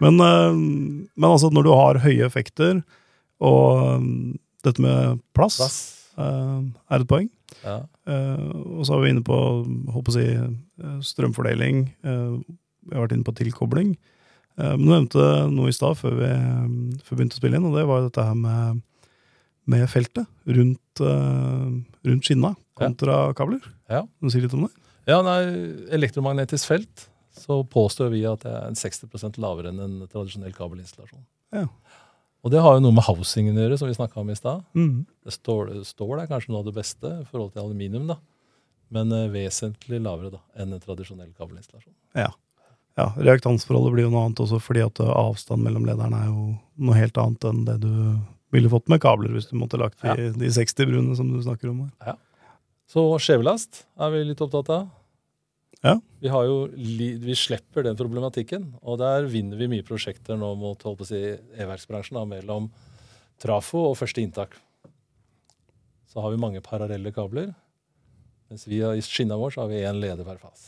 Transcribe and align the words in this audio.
Men, 0.00 0.20
eh, 0.22 0.52
men 1.18 1.26
altså, 1.30 1.50
når 1.52 1.66
du 1.66 1.72
har 1.74 1.98
høye 2.04 2.26
effekter, 2.26 2.82
og 3.42 3.80
eh, 3.82 4.04
dette 4.66 4.82
med 4.84 5.18
plass, 5.36 5.58
Plass. 5.58 5.78
eh, 6.18 6.60
er 6.94 7.02
et 7.02 7.08
poeng. 7.10 7.28
Ja. 7.64 7.80
Og 8.08 8.84
så 8.86 8.94
er 8.94 9.02
vi 9.02 9.10
inne 9.14 9.24
på, 9.26 9.36
håper 9.92 10.18
eh, 10.22 11.00
strømfordeling. 11.04 11.80
vi 12.02 12.94
har 12.94 13.02
vært 13.04 13.16
inne 13.16 13.26
på 13.26 13.34
tilkobling. 13.36 13.96
Men 14.58 14.80
du 14.82 14.90
nevnte 14.90 15.24
noe 15.52 15.68
i 15.70 15.74
stad 15.76 15.94
før, 16.00 16.16
vi- 16.18 16.98
før 17.04 17.14
vi 17.14 17.16
begynte 17.20 17.36
å 17.36 17.40
spille 17.40 17.56
inn, 17.60 17.66
og 17.68 17.76
det 17.76 17.84
var 17.86 18.02
dette 18.02 18.24
her 18.26 18.34
med, 18.34 18.80
med 19.70 19.84
feltet 19.88 20.26
rundt, 20.46 21.02
rundt 21.02 22.24
skinna 22.26 22.54
kontra 22.78 23.32
kabler. 23.38 23.60
Ja. 23.88 24.00
Kan 24.02 24.28
du 24.28 24.30
si 24.34 24.40
litt 24.42 24.54
om 24.54 24.66
det? 24.66 24.72
Ja, 25.08 25.22
nei, 25.24 25.40
Elektromagnetisk 25.96 26.68
felt 26.68 27.08
så 27.38 27.62
påstår 27.64 28.10
vi 28.12 28.24
at 28.28 28.42
det 28.44 28.52
er 28.52 28.74
60% 28.76 29.38
lavere 29.40 29.72
enn 29.72 29.80
en 29.80 30.00
tradisjonell 30.10 30.52
kabelinstallasjon. 30.56 31.22
Ja. 31.54 31.68
Og 32.44 32.52
det 32.52 32.62
har 32.62 32.76
jo 32.76 32.82
noe 32.84 32.94
med 32.94 33.06
housingen 33.06 33.56
å 33.56 33.64
gjøre, 33.64 33.78
som 33.80 33.88
vi 33.90 33.96
snakka 33.96 34.20
om 34.20 34.28
i 34.30 34.36
stad. 34.38 34.64
Mm. 34.78 35.06
Det 35.26 35.34
står, 35.34 35.72
stål 35.86 36.22
er 36.22 36.28
kanskje 36.30 36.52
noe 36.52 36.62
av 36.62 36.68
det 36.68 36.76
beste 36.76 37.12
i 37.22 37.26
forhold 37.30 37.54
til 37.54 37.64
aluminium, 37.64 38.10
da. 38.10 38.18
men 38.94 39.14
uh, 39.14 39.24
vesentlig 39.32 40.02
lavere 40.04 40.34
da, 40.36 40.42
enn 40.60 40.76
en 40.76 40.82
tradisjonell 40.82 41.32
kabelinstallasjon. 41.38 41.94
Ja. 42.18 42.30
ja. 43.00 43.08
Reaktansforholdet 43.16 43.96
blir 43.96 44.06
jo 44.06 44.12
noe 44.14 44.26
annet 44.28 44.44
også, 44.44 44.60
fordi 44.62 44.84
at 44.86 45.02
avstand 45.08 45.64
mellom 45.66 45.88
lederne 45.88 46.20
er 46.20 46.30
jo 46.30 46.50
noe 46.84 47.00
helt 47.00 47.18
annet 47.22 47.48
enn 47.48 47.64
det 47.68 47.80
du 47.86 47.92
ville 48.54 48.70
fått 48.72 48.88
med 48.92 49.02
kabler, 49.04 49.32
hvis 49.34 49.50
du 49.50 49.58
måtte 49.60 49.80
lagt 49.80 50.00
de, 50.04 50.12
Ja. 50.12 50.30
de 50.36 50.52
60 50.52 50.88
brune 50.88 51.16
som 51.16 51.32
du 51.32 51.40
snakker 51.42 51.72
om 51.72 51.86
her. 51.86 52.16
Så 52.88 53.02
skjevlast 53.20 53.82
er 54.00 54.14
vi 54.14 54.22
litt 54.30 54.40
opptatt 54.40 54.70
av. 54.72 54.86
Ja. 55.86 55.94
Vi, 56.18 56.28
har 56.32 56.44
jo, 56.48 56.54
vi 56.74 57.34
slipper 57.38 57.84
den 57.86 57.96
problematikken, 57.98 58.64
og 58.82 58.98
der 58.98 59.28
vinner 59.30 59.56
vi 59.60 59.68
mye 59.70 59.84
prosjekter 59.86 60.38
nå 60.40 60.48
mot 60.58 60.82
holdt 60.82 60.98
på 60.98 61.06
å 61.06 61.10
si, 61.10 61.20
e-verksbransjen, 61.54 62.18
mellom 62.26 62.66
trafo 63.38 63.84
og 63.92 63.98
første 64.00 64.22
inntak. 64.24 64.56
Så 66.10 66.24
har 66.24 66.32
vi 66.34 66.40
mange 66.40 66.62
parallelle 66.64 67.12
kabler, 67.14 67.52
mens 68.50 68.66
vi 68.66 68.80
har, 68.82 68.96
i 68.98 69.04
skinna 69.04 69.36
vår 69.38 69.54
så 69.54 69.62
har 69.62 69.70
vi 69.70 69.84
én 69.86 70.00
leder 70.02 70.26
per 70.26 70.40
fas. 70.42 70.66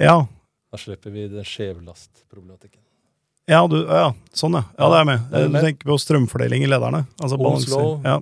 Ja, 0.00 0.26
Da 0.72 0.78
slipper 0.80 1.10
vi 1.12 1.26
den 1.28 1.44
skjevlastproblematikken. 1.44 2.80
ja, 3.50 3.58
du, 3.68 3.82
ja, 3.84 4.12
sånn 4.32 4.54
ja. 4.56 4.62
Ja, 4.78 4.86
det 4.88 4.98
er 5.02 5.04
med. 5.10 5.26
Du 5.52 5.58
tenker 5.60 5.90
på 5.90 5.98
strømfordeling 6.00 6.62
i 6.64 6.70
lederne. 6.70 7.02
Altså 7.20 7.36
Ohms 7.36 7.66
Ja, 8.06 8.20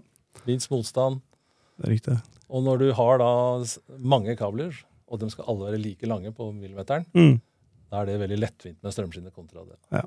Minst 0.49 0.71
motstand. 0.73 1.21
det 1.79 1.87
er 1.87 1.93
riktig. 1.93 2.17
Og 2.49 2.65
når 2.67 2.79
du 2.81 2.93
har 2.97 3.21
da 3.23 3.29
mange 4.03 4.35
kabler, 4.41 4.73
og 5.11 5.21
de 5.21 5.31
skal 5.33 5.45
alle 5.51 5.69
være 5.73 5.83
like 5.83 6.07
lange 6.07 6.33
på 6.33 6.53
millimeteren, 6.55 7.05
Mm. 7.15 7.41
da 7.91 8.03
er 8.03 8.07
det 8.07 8.21
veldig 8.21 8.39
lettvint 8.39 8.77
med 8.83 8.93
strømskinner 8.95 9.33
kontra 9.35 9.65
det. 9.67 10.05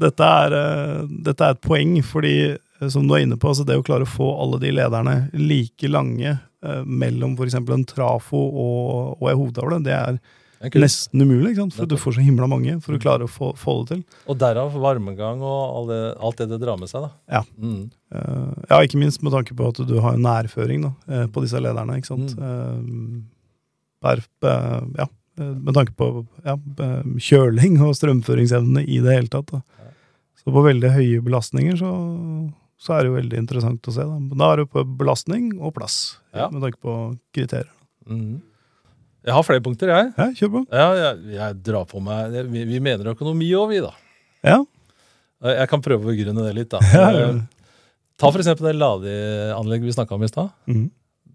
Dette, 0.00 0.22
er, 0.22 0.52
eh, 0.54 1.06
dette 1.26 1.42
er 1.42 1.56
et 1.56 1.60
poeng, 1.60 1.96
fordi 2.06 2.34
eh, 2.54 2.88
som 2.88 3.08
du 3.08 3.14
er 3.16 3.24
inne 3.24 3.36
på, 3.36 3.48
altså 3.50 3.64
det 3.66 3.74
å 3.76 3.82
klare 3.82 4.06
å 4.06 4.10
få 4.10 4.28
alle 4.40 4.60
de 4.62 4.70
lederne 4.70 5.16
like 5.34 5.88
lange 5.90 6.36
eh, 6.62 6.84
mellom 6.86 7.34
f.eks. 7.34 7.56
en 7.58 7.84
trafo 7.90 8.38
og, 8.38 9.16
og 9.20 9.26
ei 9.32 9.34
hovedtavle, 9.34 9.80
det 9.82 9.96
er 9.96 10.20
nesten 10.78 11.24
umulig. 11.24 11.50
ikke 11.56 11.64
sant? 11.64 11.74
For 11.74 11.90
du 11.90 11.96
får 11.98 12.14
så 12.20 12.22
himla 12.22 12.46
mange 12.46 12.76
for 12.84 12.94
å 12.94 13.00
klare 13.02 13.26
å 13.26 13.32
få, 13.32 13.50
få 13.58 13.74
det 13.80 13.96
til. 13.96 14.04
Og 14.30 14.38
derav 14.38 14.70
varmegang 14.78 15.42
og 15.42 15.60
all 15.80 15.90
det, 15.90 16.00
alt 16.20 16.36
det 16.44 16.48
det 16.52 16.60
drar 16.62 16.78
med 16.78 16.92
seg. 16.92 17.08
da. 17.08 17.10
Ja. 17.40 17.42
Mm. 17.58 17.90
Eh, 18.14 18.54
ja, 18.70 18.78
ikke 18.86 19.00
minst 19.02 19.24
med 19.26 19.32
tanke 19.34 19.56
på 19.58 19.72
at 19.72 19.82
du 19.90 19.96
har 20.04 20.20
nærføring 20.20 20.86
da, 20.86 21.26
på 21.34 21.42
disse 21.42 21.58
lederne. 21.58 21.98
ikke 21.98 22.12
sant? 22.12 22.36
Mm. 22.38 23.24
Eh, 24.00 24.06
per, 24.06 24.22
eh, 24.48 24.80
ja, 24.98 25.06
eh, 25.38 25.44
med 25.60 25.74
tanke 25.76 25.92
på 25.96 26.26
ja, 26.44 26.54
eh, 26.56 27.02
kjøling 27.20 27.80
og 27.84 27.94
strømføringsevne 27.98 28.84
i 28.88 28.98
det 29.04 29.12
hele 29.18 29.28
tatt. 29.28 29.52
Da. 29.52 29.60
Så 30.40 30.52
på 30.54 30.62
veldig 30.64 30.90
høye 30.94 31.20
belastninger 31.20 31.76
så, 31.76 31.90
så 32.80 32.94
er 32.96 33.02
det 33.04 33.10
jo 33.10 33.16
veldig 33.18 33.38
interessant 33.42 33.84
å 33.90 33.92
se. 33.92 34.00
Da, 34.08 34.18
Men 34.18 34.38
da 34.40 34.52
er 34.54 34.62
det 34.62 34.70
på 34.72 34.84
belastning 34.96 35.50
og 35.60 35.74
plass, 35.76 36.16
Ja. 36.32 36.48
med 36.48 36.62
tanke 36.64 36.80
på 36.80 36.94
kriterier. 37.36 37.68
Mm. 38.08 38.40
Jeg 39.20 39.34
har 39.36 39.44
flere 39.44 39.60
punkter, 39.60 39.90
jeg. 39.92 40.12
Ja, 40.16 40.26
kjør 40.32 40.50
på. 40.54 40.60
Ja, 40.72 40.86
jeg, 40.96 41.34
jeg 41.36 41.56
drar 41.62 41.84
på 41.84 42.00
meg 42.00 42.32
Vi, 42.48 42.62
vi 42.64 42.78
mener 42.80 43.10
økonomi 43.12 43.50
òg, 43.52 43.68
vi, 43.68 43.80
da. 43.84 43.90
Ja. 44.42 44.62
Jeg 45.44 45.58
jeg 45.60 45.68
kan 45.68 45.82
prøve 45.84 46.04
å 46.04 46.08
begrunne 46.08 46.44
det 46.48 46.54
litt. 46.56 46.70
da. 46.72 46.80
Ja. 46.96 47.10
Eh, 47.28 47.42
Ta 48.20 48.28
for 48.28 48.40
eksempel 48.42 48.66
det 48.68 48.74
ladeanlegget 48.76 49.86
vi 49.88 49.92
snakka 49.96 50.12
om 50.16 50.24
i 50.24 50.28
stad. 50.28 50.50
Mm. 50.68 50.90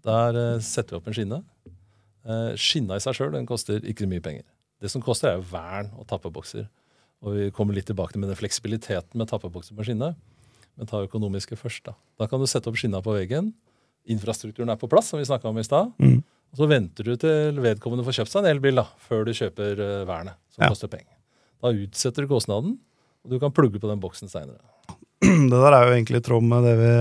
Der 0.06 0.36
eh, 0.38 0.58
setter 0.62 0.94
vi 0.94 0.98
opp 1.00 1.06
en 1.10 1.14
skinne. 1.16 1.40
Eh, 2.26 2.52
skinna 2.58 2.98
i 2.98 3.02
seg 3.02 3.14
sjøl 3.14 3.36
koster 3.46 3.84
ikke 3.86 4.08
mye 4.10 4.22
penger. 4.24 4.44
Det 4.82 4.90
som 4.92 5.02
koster, 5.04 5.30
er 5.30 5.38
jo 5.40 5.46
vern 5.52 5.92
og 5.96 6.06
tappebokser. 6.10 6.66
Og 7.24 7.36
vi 7.36 7.50
kommer 7.54 7.76
litt 7.76 7.86
tilbake 7.88 8.12
til 8.12 8.20
med 8.20 8.28
den 8.32 8.36
fleksibiliteten 8.38 9.16
med 9.16 9.30
tappebokser 9.30 9.76
på 9.76 9.86
skinne. 9.86 10.14
Men 10.76 10.88
ta 10.90 11.00
økonomiske 11.06 11.56
først. 11.56 11.86
Da 11.86 11.94
Da 12.18 12.26
kan 12.26 12.40
du 12.40 12.46
sette 12.46 12.68
opp 12.68 12.76
skinna 12.76 13.00
på 13.00 13.14
veggen. 13.16 13.54
Infrastrukturen 14.06 14.70
er 14.70 14.76
på 14.76 14.88
plass, 14.90 15.08
som 15.08 15.18
vi 15.18 15.24
snakka 15.24 15.48
om 15.48 15.58
i 15.58 15.64
stad. 15.64 15.92
Mm. 15.98 16.22
Og 16.52 16.60
så 16.60 16.68
venter 16.68 17.04
du 17.04 17.16
til 17.16 17.56
vedkommende 17.62 18.04
får 18.04 18.20
kjøpt 18.20 18.32
seg 18.34 18.44
en 18.44 18.50
elbil 18.56 18.76
da, 18.82 18.84
før 19.08 19.24
du 19.26 19.32
kjøper 19.32 19.80
eh, 19.80 20.04
vernet, 20.06 20.36
som 20.52 20.62
Ja. 20.64 20.68
koster 20.68 20.88
penger. 20.88 21.14
Da 21.62 21.72
utsetter 21.72 22.22
du 22.22 22.28
kostnaden, 22.28 22.78
og 23.24 23.30
du 23.30 23.38
kan 23.40 23.50
plugge 23.52 23.80
på 23.80 23.88
den 23.88 24.00
boksen 24.00 24.28
seinere. 24.28 24.60
Det 25.20 25.50
der 25.50 25.72
er 25.72 25.86
jo 25.88 25.96
egentlig 25.96 26.20
i 26.20 26.26
tråd 26.28 26.44
med 26.44 26.62
det 26.62 26.76
vi 26.78 26.92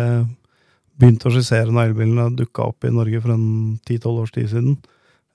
begynte 0.97 1.27
å 1.27 1.33
skissere 1.35 1.67
når 1.69 1.91
elbilene 1.91 2.35
dukka 2.39 2.69
opp 2.71 2.85
i 2.87 2.89
Norge 2.95 3.19
for 3.21 3.35
en 3.35 3.77
10-12 3.85 4.21
års 4.23 4.31
tid 4.31 4.49
siden. 4.49 4.77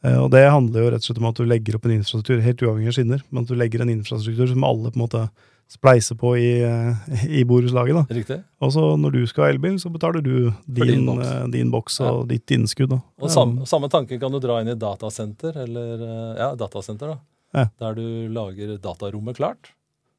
Eh, 0.02 0.16
Og 0.22 0.30
det 0.32 0.46
handler 0.50 0.80
jo 0.86 0.90
rett 0.94 1.02
og 1.04 1.08
slett 1.10 1.18
om 1.20 1.28
at 1.30 1.36
du 1.36 1.44
legger 1.44 1.76
opp 1.76 1.84
en 1.86 1.92
infrastruktur, 1.98 2.40
helt 2.40 2.62
uavhengig 2.64 2.88
av 2.88 2.96
skinner, 2.96 3.22
men 3.30 3.42
at 3.44 3.48
du 3.48 3.54
legger 3.58 3.82
en 3.84 3.90
infrastruktur 3.92 4.48
som 4.48 4.64
alle 4.64 4.90
på 4.90 4.96
en 5.00 5.04
måte 5.06 5.24
spleiser 5.70 6.16
på 6.18 6.32
i, 6.40 6.62
eh, 6.66 7.26
i 7.40 7.44
borettslaget. 7.46 8.08
Riktig? 8.10 8.40
Og 8.60 8.72
så 8.74 8.82
når 8.98 9.12
du 9.12 9.26
skal 9.30 9.44
ha 9.44 9.50
elbil, 9.52 9.76
så 9.78 9.90
betaler 9.92 10.20
du 10.24 10.50
din, 10.66 10.86
din 10.96 11.06
boks. 11.06 11.28
eh, 11.28 11.46
din 11.52 11.70
boks 11.70 12.00
og 12.00 12.28
ditt 12.28 12.46
innskudd. 12.50 12.90
da. 12.90 12.98
Og 13.22 13.30
samme, 13.30 13.66
samme 13.70 13.88
tanke 13.92 14.18
kan 14.18 14.32
du 14.32 14.40
dra 14.40 14.60
inn 14.60 14.68
i 14.72 14.74
datasenter, 14.74 15.54
eller 15.62 16.02
ja, 16.38 16.48
datasenter 16.56 17.14
da. 17.14 17.18
Ja. 17.54 17.66
Der 17.78 17.94
du 17.94 18.28
lager 18.34 18.78
datarommet 18.78 19.36
klart. 19.36 19.72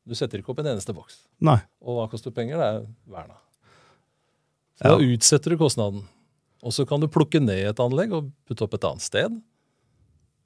Du 0.07 0.15
setter 0.15 0.39
ikke 0.39 0.49
opp 0.55 0.59
en 0.59 0.71
eneste 0.71 0.93
boks. 0.95 1.21
Nei. 1.41 1.59
Og 1.83 1.97
hva 1.99 2.09
koster 2.11 2.31
penger? 2.31 2.57
Det 2.57 2.65
er 2.65 2.87
verna. 3.11 3.35
Så 4.79 4.87
Ja. 4.87 4.95
da 4.97 5.03
utsetter 5.03 5.49
du 5.51 5.57
kostnaden. 5.57 6.03
Og 6.63 6.71
så 6.71 6.87
kan 6.87 6.99
du 6.99 7.07
plukke 7.07 7.41
ned 7.41 7.65
et 7.69 7.79
anlegg 7.79 8.11
og 8.13 8.31
putte 8.47 8.63
opp 8.63 8.73
et 8.73 8.83
annet 8.83 9.01
sted. 9.01 9.41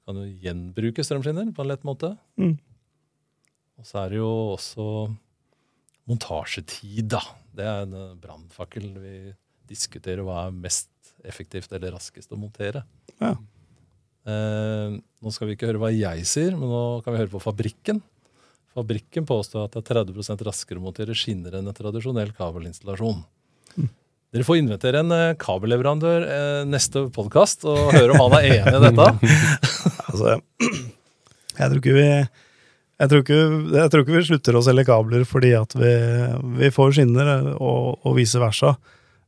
Kan 0.06 0.20
jo 0.22 0.26
gjenbruke 0.44 1.04
strømskinner 1.04 1.50
på 1.54 1.64
en 1.64 1.70
lett 1.72 1.86
måte. 1.86 2.12
Mm. 2.38 2.54
Og 3.76 3.88
så 3.88 4.04
er 4.04 4.14
det 4.14 4.20
jo 4.20 4.30
også 4.54 4.86
montasjetid, 6.06 7.10
da. 7.16 7.22
Det 7.56 7.66
er 7.66 7.84
en 7.84 7.96
eh, 7.98 8.14
brannfakkel. 8.22 8.86
Vi 9.02 9.16
diskuterer 9.66 10.22
hva 10.24 10.46
er 10.46 10.54
mest 10.54 10.90
effektivt 11.26 11.72
eller 11.74 11.96
raskest 11.96 12.32
å 12.32 12.38
montere. 12.38 12.84
Ja. 13.18 13.34
Eh, 14.26 14.94
nå 14.94 15.32
skal 15.34 15.50
vi 15.50 15.56
ikke 15.56 15.70
høre 15.70 15.82
hva 15.82 15.90
jeg 15.94 16.26
sier, 16.28 16.54
men 16.58 16.70
nå 16.70 16.84
kan 17.02 17.14
vi 17.14 17.22
høre 17.24 17.34
på 17.34 17.42
fabrikken. 17.42 18.00
Fabrikken 18.76 19.26
påstår 19.26 19.66
at 19.66 19.76
det 19.76 19.82
er 19.82 20.04
30% 20.04 20.42
raskere 20.46 20.80
å 20.80 20.84
montere 20.84 21.16
skinner 21.16 21.58
enn 21.58 21.70
en 21.70 21.76
tradisjonell 21.76 22.34
kabelinstallasjon. 22.36 23.22
Dere 24.34 24.46
får 24.46 24.58
invitere 24.58 25.00
en 25.04 25.12
eh, 25.14 25.36
kabelleverandør 25.40 26.24
eh, 26.26 26.64
neste 26.68 27.06
podkast 27.14 27.64
og 27.68 27.92
høre 27.94 28.16
om 28.16 28.26
han 28.26 28.38
er 28.40 28.48
enig 28.58 28.80
i 28.80 28.84
dette. 28.88 29.12
Altså, 30.16 30.36
jeg 31.58 31.66
tror 31.68 31.80
vi 31.92 32.04
jeg 32.96 33.10
tror, 33.10 33.20
ikke, 33.20 33.38
jeg 33.74 33.90
tror 33.92 34.02
ikke 34.02 34.14
vi 34.14 34.20
slutter 34.24 34.56
å 34.56 34.62
selge 34.64 34.84
kabler 34.88 35.24
fordi 35.28 35.50
at 35.58 35.74
vi, 35.76 35.90
vi 36.62 36.70
får 36.72 36.94
skinner, 36.96 37.50
og, 37.58 37.98
og 38.00 38.14
vice 38.16 38.40
versa. 38.40 38.70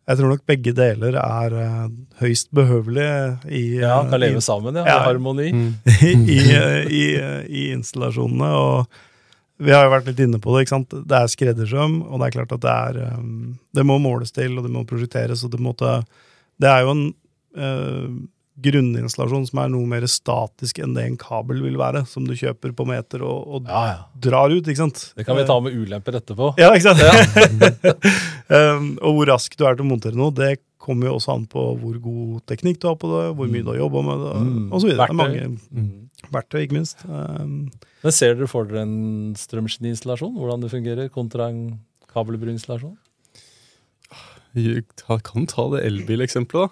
Jeg 0.08 0.16
tror 0.16 0.32
nok 0.32 0.47
begge 0.48 0.72
deler 0.72 1.19
er 1.20 1.56
eh, 1.60 1.91
høyst 2.22 2.48
behøvelige 2.56 3.19
i, 3.53 3.62
Ja, 3.82 3.98
kan 4.08 4.22
leve 4.22 4.41
sammen, 4.41 4.78
ja. 4.81 4.87
Ja. 4.88 5.03
I 5.03 5.11
harmoni. 5.11 5.50
i, 6.08 6.38
i, 6.38 7.05
i 7.44 7.67
installasjonene. 7.75 8.49
Og 8.56 9.02
vi 9.58 9.72
har 9.75 9.84
jo 9.88 9.93
vært 9.96 10.06
litt 10.10 10.20
inne 10.22 10.38
på 10.43 10.55
det. 10.55 10.64
ikke 10.64 10.75
sant? 10.76 10.94
Det 11.10 11.19
er 11.19 11.31
skreddersøm, 11.32 11.99
og 12.06 12.20
det 12.22 12.28
er 12.28 12.34
klart 12.38 12.52
at 12.55 12.62
det 12.64 12.75
er 12.75 12.99
um, 13.19 13.58
Det 13.75 13.84
må 13.87 13.96
måles 14.02 14.31
til, 14.34 14.56
og 14.58 14.66
det 14.66 14.70
må 14.75 14.84
prosjekteres. 14.88 15.43
og 15.44 15.50
Det, 15.55 15.60
måtte, 15.64 15.96
det 16.62 16.70
er 16.70 16.84
jo 16.87 16.93
en 16.94 17.05
uh, 17.58 18.12
grunninstallasjon 18.58 19.44
som 19.46 19.60
er 19.62 19.69
noe 19.70 19.87
mer 19.87 20.02
statisk 20.10 20.81
enn 20.82 20.94
det 20.96 21.05
en 21.06 21.19
kabel 21.20 21.60
vil 21.62 21.76
være, 21.78 22.05
som 22.10 22.25
du 22.26 22.32
kjøper 22.38 22.72
på 22.75 22.87
meter 22.88 23.22
og, 23.22 23.44
og 23.58 23.69
Ja, 23.70 23.82
ja. 23.93 23.99
drar 24.28 24.50
ut. 24.50 24.66
ikke 24.66 24.81
sant? 24.81 25.05
Det 25.19 25.26
kan 25.28 25.38
vi 25.38 25.44
ta 25.46 25.58
med 25.62 25.76
ulemper 25.78 26.19
etterpå. 26.19 26.52
Ja, 26.58 26.72
ikke 26.75 26.90
sant? 26.90 28.08
um, 28.50 28.88
og 29.05 29.14
hvor 29.20 29.31
rask 29.34 29.55
du 29.58 29.62
er 29.66 29.78
til 29.78 29.87
å 29.87 29.90
montere 29.93 30.19
noe, 30.19 30.34
det 30.34 30.56
kommer 30.88 31.11
jo 31.11 31.17
også 31.19 31.35
an 31.37 31.44
på 31.52 31.62
hvor 31.79 31.99
god 32.02 32.40
teknikk 32.50 32.81
du 32.82 32.88
har 32.88 32.96
på 33.00 33.11
det, 33.12 33.25
hvor 33.37 33.50
mye 33.52 33.62
du 33.67 33.70
har 33.75 33.81
jobba 33.82 34.02
med 34.08 34.23
det, 34.25 34.32
Mm. 34.43 34.70
videre. 34.73 34.96
Det 34.96 35.11
er 35.11 35.19
mange 35.20 35.58
Mm. 35.70 36.08
verktøy, 36.32 36.62
ikke 36.64 36.76
minst. 36.79 37.05
Um, 37.06 37.70
Men 38.02 38.12
ser 38.12 38.35
dere 38.35 38.49
for 38.49 38.64
dere 38.64 38.82
en 38.82 39.35
strømskinninstallasjon? 39.38 40.35
Hvordan 40.40 40.61
det 40.64 40.70
fungerer 40.73 41.08
kontra 41.12 41.49
en 41.52 41.79
kabelbruinstallasjon? 42.12 42.96
Jeg 44.56 44.85
kan 45.23 45.46
ta 45.46 45.69
det 45.76 45.85
elbileksempelet. 45.87 46.70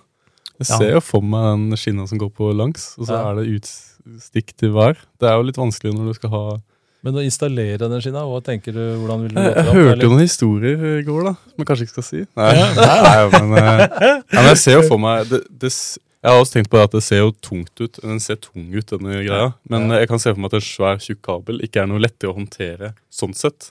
Jeg 0.58 0.66
ser 0.70 0.92
jo 0.94 1.00
for 1.04 1.20
meg 1.20 1.50
den 1.52 1.76
skinna 1.76 2.06
som 2.08 2.18
går 2.18 2.30
på 2.32 2.48
langs, 2.56 2.94
og 2.98 3.06
så 3.06 3.12
Ja. 3.12 3.30
er 3.30 3.34
det 3.44 3.60
utstikk 3.60 4.56
til 4.56 4.70
hver. 4.72 4.96
Det 5.20 5.28
er 5.28 5.36
jo 5.36 5.42
litt 5.42 5.56
vanskelig 5.60 5.92
når 5.94 6.06
du 6.08 6.14
skal 6.14 6.30
ha 6.30 6.56
Men 7.06 7.20
å 7.20 7.22
installere 7.22 7.86
den 7.86 8.00
skinna, 8.02 8.24
hva 8.26 8.40
tenker 8.42 8.74
du, 8.74 8.82
hvordan 8.98 9.20
vil 9.22 9.36
du 9.36 9.38
Jeg, 9.38 9.52
jeg 9.54 9.74
hørte 9.76 10.02
jo 10.02 10.10
noen 10.10 10.24
historier 10.24 10.80
i 10.88 11.04
går, 11.06 11.28
da, 11.28 11.32
som 11.38 11.62
jeg 11.62 11.68
kanskje 11.68 11.86
ikke 11.86 11.94
skal 11.94 12.06
si. 12.08 12.22
Nei, 12.40 12.48
nei 13.06 13.20
men, 13.30 13.54
eh, 13.60 13.84
ja, 13.86 14.16
men 14.32 14.48
jeg 14.50 14.58
ser 14.64 14.76
jo 14.80 14.82
for 14.88 15.02
meg 15.04 15.30
det, 15.30 15.40
det, 15.62 15.70
Jeg 15.70 16.26
har 16.32 16.42
også 16.42 16.56
tenkt 16.56 16.72
på 16.72 16.80
at 16.82 16.96
det 16.96 17.04
ser 17.06 17.22
jo 17.22 17.30
tungt 17.46 17.78
ut. 17.78 18.00
Den 18.02 18.18
ser 18.24 18.40
tung 18.42 18.66
ut, 18.74 18.88
denne 18.90 19.20
greia. 19.20 19.52
Men 19.70 19.86
eh, 19.92 20.02
jeg 20.02 20.10
kan 20.10 20.24
se 20.24 20.34
for 20.34 20.42
meg 20.42 20.50
at 20.50 20.58
en 20.58 20.66
svær, 20.66 20.98
tjukk 21.06 21.22
kabel 21.30 21.62
ikke 21.62 21.84
er 21.84 21.92
noe 21.92 22.02
lettere 22.02 22.34
å 22.34 22.38
håndtere 22.40 22.90
sånn 23.22 23.38
sett. 23.38 23.70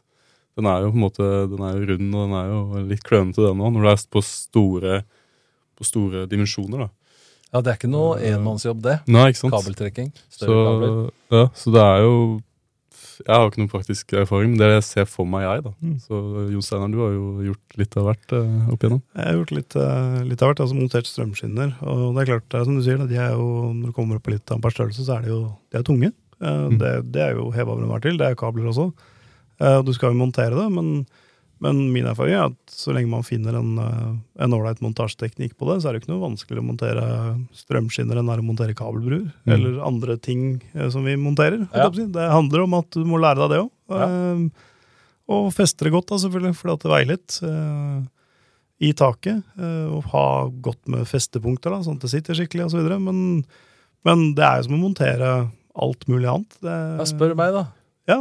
Den 0.56 0.72
er 0.72 0.86
jo 0.86 0.94
på 0.94 0.96
en 0.96 1.04
måte 1.04 1.30
Den 1.52 1.68
er 1.68 1.76
jo 1.76 1.92
rund, 1.92 2.10
og 2.16 2.22
den 2.24 2.40
er 2.40 2.52
jo 2.54 2.88
litt 2.94 3.04
klønete, 3.04 3.44
den 3.44 3.60
òg, 3.68 3.76
når 3.76 3.84
du 3.84 3.92
er 3.92 4.10
på 4.16 4.24
store, 4.24 5.04
på 5.76 5.92
store 5.92 6.24
dimensjoner, 6.32 6.88
da. 6.88 6.92
Ja, 7.52 7.60
det 7.60 7.74
er 7.74 7.84
ikke 7.84 7.92
noe 7.92 8.16
enmannsjobb, 8.32 8.80
det. 8.84 9.02
Nei, 9.12 9.30
ikke 9.34 9.44
sant? 9.44 9.60
Kabeltrekking. 9.60 10.12
Så, 10.28 10.46
Større 10.46 10.64
kabler. 10.70 11.00
ja, 11.36 11.48
så 11.60 11.72
det 11.76 11.84
er 11.84 12.04
jo 12.08 12.16
Jeg 13.22 13.32
har 13.36 13.48
ikke 13.50 13.62
noen 13.62 13.72
praktisk 13.72 14.14
erfaring, 14.20 14.52
men 14.54 14.60
det 14.60 14.68
jeg 14.74 14.84
ser 14.88 15.06
for 15.10 15.26
meg, 15.30 15.46
jeg, 15.46 15.64
da. 15.66 15.72
Mm. 15.86 15.96
Så 16.04 16.20
Jon 16.52 16.66
Steinar, 16.66 16.92
du 16.92 17.00
har 17.04 17.14
jo 17.16 17.26
gjort 17.50 17.78
litt 17.80 17.98
av 18.02 18.08
hvert 18.10 18.36
eh, 18.36 18.70
opp 18.74 18.84
igjennom. 18.84 19.02
Jeg 19.16 19.26
har 19.30 19.38
gjort 19.40 19.54
litt, 19.56 19.76
eh, 19.80 20.18
litt 20.30 20.42
av 20.44 20.52
hvert, 20.52 20.62
altså 20.66 20.78
montert 20.80 21.10
strømskinner. 21.10 21.74
Og 21.86 22.04
det 22.18 22.24
er 22.26 22.30
klart, 22.34 22.48
det 22.52 22.60
er 22.60 22.68
som 22.68 22.76
du 22.80 22.84
sier, 22.86 23.04
de 23.08 23.20
er 23.22 23.36
jo, 23.38 23.48
når 23.74 23.92
du 23.92 23.96
kommer 23.98 24.20
opp 24.20 24.26
på 24.28 24.34
litt 24.36 24.56
ampere 24.56 24.76
størrelse, 24.76 25.06
så 25.08 25.18
er 25.18 25.28
de 25.28 25.34
jo 25.34 25.42
de 25.72 25.80
er 25.82 25.88
tunge. 25.92 26.12
Eh, 26.42 26.64
Mm. 26.66 26.78
Det, 26.82 26.90
det 27.16 27.22
er 27.24 27.38
jo 27.38 27.46
heva 27.56 27.72
over 27.72 27.86
enhver 27.86 28.02
til. 28.04 28.18
Det 28.20 28.28
er 28.28 28.36
kabler 28.36 28.68
også. 28.72 28.90
Eh, 29.62 29.82
Du 29.88 29.94
skal 29.96 30.12
jo 30.12 30.20
montere 30.20 30.52
det, 30.58 30.68
men, 30.76 31.06
men 31.64 31.80
min 31.94 32.06
erfaring 32.10 32.36
er 32.36 32.50
at 32.50 32.74
så 32.74 32.92
lenge 32.96 33.10
man 33.12 33.24
finner 33.24 33.56
en 33.60 33.78
eh, 33.80 34.10
en 34.44 34.54
ålreit 34.58 34.82
montasjeteknikk 34.84 35.54
på 35.58 35.70
det, 35.70 35.78
så 35.82 35.90
er 35.90 35.96
det 35.96 36.02
ikke 36.04 36.12
noe 36.12 36.26
vanskelig 36.26 36.60
å 36.60 36.66
montere 36.68 37.06
strømskinner 37.56 38.20
enn 38.20 38.32
å 38.34 38.38
montere 38.44 38.76
kabelbruer. 38.76 39.30
Mm. 39.48 39.54
Eller 39.56 39.78
andre 39.88 40.18
ting 40.20 40.42
eh, 40.74 40.90
som 40.92 41.08
vi 41.08 41.16
monterer. 41.16 41.64
Ja. 41.72 41.88
Det 41.90 42.30
handler 42.34 42.66
om 42.66 42.76
at 42.82 42.92
du 42.92 43.06
må 43.08 43.22
lære 43.24 43.46
deg 43.46 43.56
det 43.56 43.62
òg. 43.64 44.50
Og 45.26 45.48
feste 45.56 45.88
det 45.88 45.94
godt, 45.96 46.12
da, 46.12 46.20
selvfølgelig, 46.22 46.54
fordi 46.60 46.74
at 46.76 46.84
det 46.84 46.92
veier 46.92 47.10
litt. 47.10 47.38
eh, 47.48 48.04
I 48.86 48.92
taket. 48.94 49.44
eh, 49.58 49.86
og 49.90 50.04
ha 50.12 50.26
godt 50.62 50.88
med 50.92 51.08
festepunkter, 51.10 51.72
da, 51.74 51.82
sånn 51.82 51.96
at 51.98 52.06
det 52.06 52.12
sitter 52.12 52.38
skikkelig 52.38 52.68
osv. 52.68 52.90
Men, 53.00 53.46
men 54.06 54.26
det 54.38 54.44
er 54.46 54.60
jo 54.60 54.68
som 54.68 54.78
å 54.78 54.82
montere 54.84 55.32
alt 55.76 56.06
mulig 56.12 56.30
annet. 56.30 56.60
Det, 56.62 56.76
Ja, 57.00 57.06
spør 57.10 57.34
meg, 57.40 57.56
da. 57.56 57.66
Ja, 58.12 58.20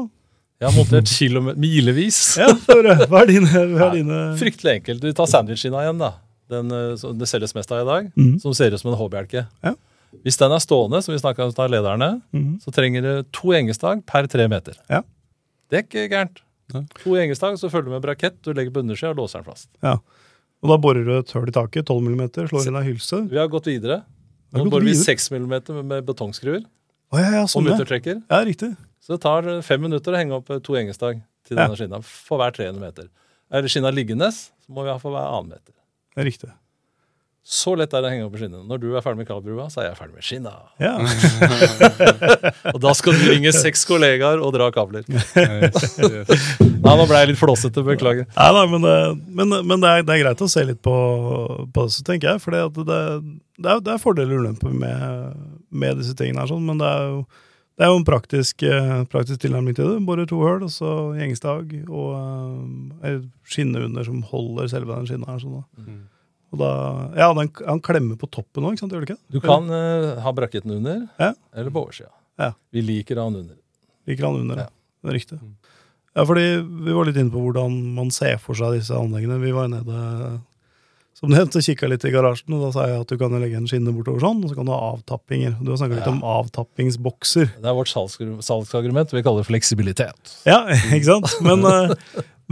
Jeg 0.65 0.71
har 0.71 0.77
montert 0.79 1.11
kilometer, 1.21 1.61
milevis. 1.61 2.19
ja 2.41 2.49
hva 2.57 3.21
er 3.21 3.33
dine, 3.35 3.65
hva 3.75 3.91
er 3.91 3.99
dine 3.99 4.21
Fryktelig 4.41 4.79
enkelt. 4.79 5.03
Du 5.05 5.13
tar 5.17 5.29
sandwichskinna 5.29 5.83
igjen, 5.85 6.01
da. 6.01 6.15
Den 6.53 6.73
eh, 6.73 7.05
det 7.21 7.29
selges 7.29 7.53
mest 7.57 7.73
av 7.75 7.83
i 7.83 7.89
dag. 7.89 8.09
Mm. 8.17 8.39
Som 8.41 8.55
ser 8.57 8.73
ut 8.73 8.81
som 8.81 8.93
en 8.95 8.97
H-bjelke. 8.97 9.45
Ja. 9.65 9.75
Hvis 10.25 10.41
den 10.41 10.55
er 10.55 10.63
stående, 10.63 11.03
som 11.05 11.13
vi 11.13 11.21
snakka 11.21 11.45
om 11.45 11.53
av 11.53 11.69
lederne, 11.69 12.09
mm. 12.33 12.51
så 12.65 12.73
trenger 12.73 13.05
du 13.05 13.13
to 13.35 13.53
gjengestag 13.53 14.05
per 14.09 14.29
tre 14.31 14.47
meter. 14.49 14.79
Ja. 14.89 15.03
Det 15.69 15.81
er 15.81 15.85
ikke 15.85 16.07
gærent. 16.09 16.41
Ja. 16.73 16.85
To 17.03 17.19
gjengestag, 17.19 17.59
så 17.61 17.69
følger 17.69 17.91
du 17.91 17.97
med 17.99 18.05
brakett, 18.07 18.39
du 18.41 18.55
legger 18.57 18.73
på 18.73 18.85
undersida 18.85 19.13
og 19.13 19.21
låser 19.21 19.43
den 19.43 19.49
fast. 19.51 19.69
Ja. 19.85 19.99
Og 20.65 20.73
da 20.73 20.81
borer 20.81 21.05
du 21.05 21.13
et 21.19 21.37
hull 21.37 21.51
i 21.51 21.53
taket, 21.53 21.91
12 21.93 22.09
mm, 22.09 22.25
slår 22.49 22.71
inn 22.71 22.81
ei 22.81 22.87
hylse. 22.87 23.21
Vi 23.29 23.41
har 23.41 23.53
gått 23.53 23.69
videre. 23.69 24.01
Nå 24.55 24.65
borer 24.73 24.89
vi 24.89 24.97
6 24.97 25.33
mm 25.35 25.55
med, 25.83 25.99
betongskruer 26.07 26.63
Å 26.63 27.19
ja, 27.19 27.31
ja, 27.41 27.47
sånn 27.51 27.67
og 27.67 27.73
muttertrekker. 27.75 28.21
ja, 28.31 28.39
riktig. 28.47 28.71
Så 29.05 29.15
det 29.15 29.21
tar 29.27 29.47
eh, 29.53 29.61
fem 29.67 29.83
minutter 29.85 30.15
å 30.17 30.21
henge 30.21 30.39
opp 30.41 30.49
eh, 30.55 30.63
to 30.65 30.77
gjengestag 30.79 31.21
til 31.45 31.59
Ja. 31.59 31.67
denne 31.67 31.77
skinna 31.77 32.01
for 32.05 32.41
hver 32.41 32.55
300 32.57 32.81
meter. 32.81 33.11
Er 33.53 33.69
skinna 33.69 33.91
liggende, 33.93 34.31
så 34.33 34.73
må 34.73 34.87
vi 34.87 34.93
ha 34.95 34.99
for 34.99 35.13
hver 35.13 35.29
annen 35.29 35.53
meter. 35.53 35.75
Det 36.17 36.23
er 36.25 36.31
riktig. 36.31 36.53
Så 37.45 37.75
lett 37.77 37.93
er 37.93 38.01
det 38.01 38.09
å 38.09 38.13
henge 38.15 38.25
opp 38.31 38.37
skinnene. 38.41 38.65
Når 38.65 38.79
du 38.81 38.87
er 38.97 39.03
ferdig 39.05 39.21
med 39.21 39.27
kabelbrua, 39.29 39.67
så 39.69 39.83
er 39.83 39.91
jeg 39.91 39.99
ferdig 39.99 40.15
med 40.17 40.25
skinna. 40.25 40.53
Ja. 40.81 40.95
Og 42.73 42.79
da 42.81 42.95
skal 42.97 43.19
du 43.21 43.27
ringe 43.29 43.53
seks 43.53 43.83
kollegaer 43.85 44.41
og 44.41 44.55
dra 44.57 44.71
kabler. 44.73 45.05
Nei, 46.85 46.95
nå 46.97 47.05
ble 47.09 47.21
jeg 47.21 47.31
litt 47.35 47.41
flåsete, 47.41 47.85
beklager. 47.85 48.25
Nei, 48.37 48.49
nei, 48.57 48.65
men, 48.73 48.87
det- 48.89 49.37
men, 49.41 49.55
men 49.69 49.85
det, 49.85 49.91
er, 49.93 50.07
det 50.09 50.15
er 50.17 50.23
greit 50.25 50.41
å 50.45 50.49
se 50.51 50.65
litt 50.69 50.81
på, 50.85 50.95
på 51.75 51.85
det, 51.87 51.93
så 51.99 52.07
tenker 52.09 52.33
jeg. 52.35 52.43
For 52.45 52.57
det, 52.57 52.65
det, 52.89 53.77
det 53.85 53.93
er 53.95 54.01
fordeler 54.03 54.39
og 54.39 54.47
ulemper 54.47 54.73
med, 54.81 55.37
med 55.85 56.01
disse 56.01 56.17
tingene. 56.19 56.41
her, 56.45 56.51
sånn, 56.55 56.65
Men 56.69 56.81
det 56.81 56.89
er 56.91 57.07
jo, 57.13 57.21
det 57.75 57.85
er 57.85 57.91
jo 57.91 57.99
en 57.99 58.07
praktisk, 58.07 58.63
eh, 58.63 59.05
praktisk 59.11 59.41
tilnærming 59.43 59.75
til 59.75 59.89
det. 59.89 60.07
Bare 60.07 60.27
to 60.31 60.39
høl, 60.45 60.63
og 60.63 60.71
så 60.71 60.91
gjengstag 61.19 61.73
og 61.89 62.11
eh, 62.15 63.09
ei 63.11 63.15
skinne 63.51 63.83
under 63.89 64.07
som 64.07 64.21
holder 64.31 64.69
selve 64.71 64.95
den 64.95 65.09
skinna. 65.11 65.27
her. 65.33 65.41
Sånn, 65.43 65.57
da. 65.59 65.83
Mm. 65.83 66.03
Og 66.55 66.61
da, 66.61 66.71
ja, 67.19 67.29
den, 67.35 67.51
Han 67.67 67.81
klemmer 67.83 68.17
på 68.21 68.31
toppen 68.31 68.63
òg, 68.69 68.79
gjør 68.79 69.03
det 69.03 69.09
ikke? 69.09 69.19
Du 69.35 69.41
kan 69.43 69.67
uh, 69.67 70.21
ha 70.23 70.33
brakketen 70.33 70.71
under 70.77 71.09
Ja. 71.19 71.33
eller 71.53 71.71
på 71.75 71.83
oversida. 71.83 72.13
Ja. 72.39 72.53
Vi 72.71 72.83
liker 72.83 73.19
han 73.19 73.35
under. 73.35 73.57
Liker 74.07 74.29
han 74.29 74.39
under, 74.45 74.57
Ja. 74.57 74.69
ja. 74.69 74.71
Det 75.03 75.11
er 75.11 75.19
riktig. 75.19 75.39
Mm. 75.43 75.57
Ja, 76.15 76.23
fordi 76.25 76.45
vi 76.63 76.93
var 76.95 77.05
litt 77.09 77.17
inne 77.19 77.35
på 77.35 77.43
hvordan 77.43 77.75
man 77.97 78.11
ser 78.15 78.39
for 78.39 78.55
seg 78.55 78.79
disse 78.79 78.95
anleggene. 78.95 79.41
Vi 79.43 79.51
var 79.53 79.67
nede 79.69 79.99
som 81.25 81.33
nevnt, 81.35 81.57
og 81.59 81.65
kikka 81.67 81.89
litt 81.91 82.05
i 82.07 82.13
garasjen, 82.15 82.53
og 82.57 82.67
da 82.67 82.71
sa 82.77 82.85
jeg 82.91 83.01
at 83.03 83.11
du 83.11 83.17
kan 83.21 83.35
legge 83.41 83.57
en 83.59 83.67
skinne 83.71 83.93
bortover 83.97 84.23
sånn, 84.23 84.43
og 84.45 84.53
så 84.53 84.59
kan 84.61 84.69
du 84.69 84.73
ha 84.75 84.93
avtappinger. 84.93 85.57
Du 85.65 85.73
har 85.73 85.81
snakka 85.81 85.97
litt 85.99 86.07
Ja. 86.07 86.13
om 86.13 86.23
avtappingsbokser. 86.23 87.51
Det 87.61 87.69
er 87.71 87.75
vårt 87.77 87.91
salgsargument. 87.93 89.11
Vi 89.13 89.23
kaller 89.25 89.43
det 89.43 89.49
fleksibilitet. 89.51 90.37
Ja, 90.47 90.63
ikke 90.95 91.09
sant? 91.09 91.35
Men, 91.45 91.65
eh, 91.65 91.95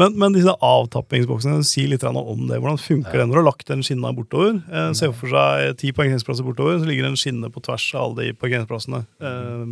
men, 0.01 0.17
men 0.19 0.33
disse 0.37 0.55
avtappingsboksene, 0.65 1.63
si 1.69 1.87
litt 1.91 2.05
om 2.09 2.47
det. 2.49 2.59
Hvordan 2.61 2.81
funker 2.81 3.19
det 3.21 3.27
når 3.29 3.35
du 3.37 3.41
har 3.43 3.49
lagt 3.51 3.67
den 3.69 3.83
skinna 3.85 4.13
bortover? 4.17 4.63
Eh, 4.73 4.93
Se 4.99 5.11
for 5.13 5.29
seg 5.33 5.77
ti 5.83 5.93
parkeringsplasser 5.93 6.47
bortover, 6.47 6.79
så 6.81 6.89
ligger 6.89 7.05
det 7.09 7.13
en 7.15 7.21
skinne 7.21 7.51
på 7.53 7.63
tvers 7.65 7.91
av 7.95 8.07
alle 8.11 8.31
de 8.31 8.39
parkeringsplassene. 8.41 9.03
Eh, 9.21 9.67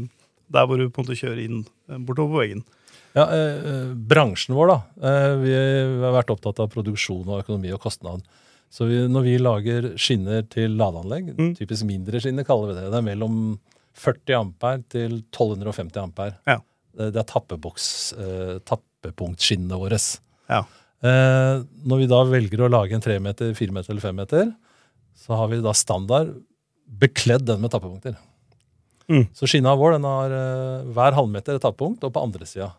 der 0.50 0.66
hvor 0.66 0.76
du 0.80 0.88
på 0.90 1.00
en 1.00 1.06
måte 1.06 1.16
kjører 1.18 1.44
inn 1.46 1.64
bortover 2.04 2.34
på 2.36 2.42
veggen. 2.44 2.62
Ja, 3.16 3.24
eh, 3.26 3.88
Bransjen 3.94 4.54
vår, 4.54 4.68
da. 4.70 4.76
Eh, 5.02 5.32
vi 5.42 5.54
har 6.04 6.12
vært 6.14 6.30
opptatt 6.30 6.60
av 6.62 6.68
produksjon 6.70 7.24
og 7.26 7.40
økonomi 7.42 7.72
og 7.74 7.80
kostnad. 7.82 8.22
Så 8.70 8.86
vi, 8.86 9.00
når 9.10 9.24
vi 9.26 9.36
lager 9.42 9.88
skinner 9.98 10.44
til 10.48 10.76
ladeanlegg, 10.78 11.32
Mm. 11.36 11.54
typisk 11.58 11.84
mindre 11.88 12.20
skinner 12.22 12.44
kaller 12.46 12.70
vi 12.70 12.76
det, 12.80 12.90
det 12.92 12.98
er 13.00 13.06
mellom 13.08 13.58
40 13.98 14.36
ampere 14.38 14.84
til 14.88 15.16
1250 15.32 15.98
ampere. 16.04 16.36
Ja. 16.46 16.60
Det, 16.94 17.12
det 17.14 17.20
er 17.24 17.26
tappeboks, 17.32 17.88
eh, 18.14 18.58
tappepunktskinnene 18.70 19.78
våre. 19.80 19.98
Ja. 20.48 20.60
Eh, 21.02 21.64
når 21.86 21.98
vi 22.04 22.06
da 22.06 22.22
velger 22.28 22.62
å 22.62 22.70
lage 22.70 22.94
en 22.94 23.02
3 23.02 23.18
meter, 23.20 23.52
4 23.58 23.72
meter 23.74 23.90
eller 23.90 24.04
5 24.06 24.16
meter, 24.22 24.52
så 25.18 25.36
har 25.36 25.48
vi 25.50 25.60
da 25.64 25.72
standard 25.74 26.30
bekledd 27.00 27.44
den 27.46 27.60
med 27.60 27.70
tappepunkter. 27.74 28.16
Mm. 29.10 29.26
Så 29.34 29.48
skinna 29.50 29.74
vår 29.76 29.96
den 29.98 30.06
har 30.06 30.30
eh, 30.30 30.86
hver 30.94 31.16
halvmeter 31.18 31.56
et 31.58 31.62
tappepunkt, 31.66 32.04
og 32.06 32.12
på 32.14 32.22
andre 32.22 32.46
sida 32.46 32.70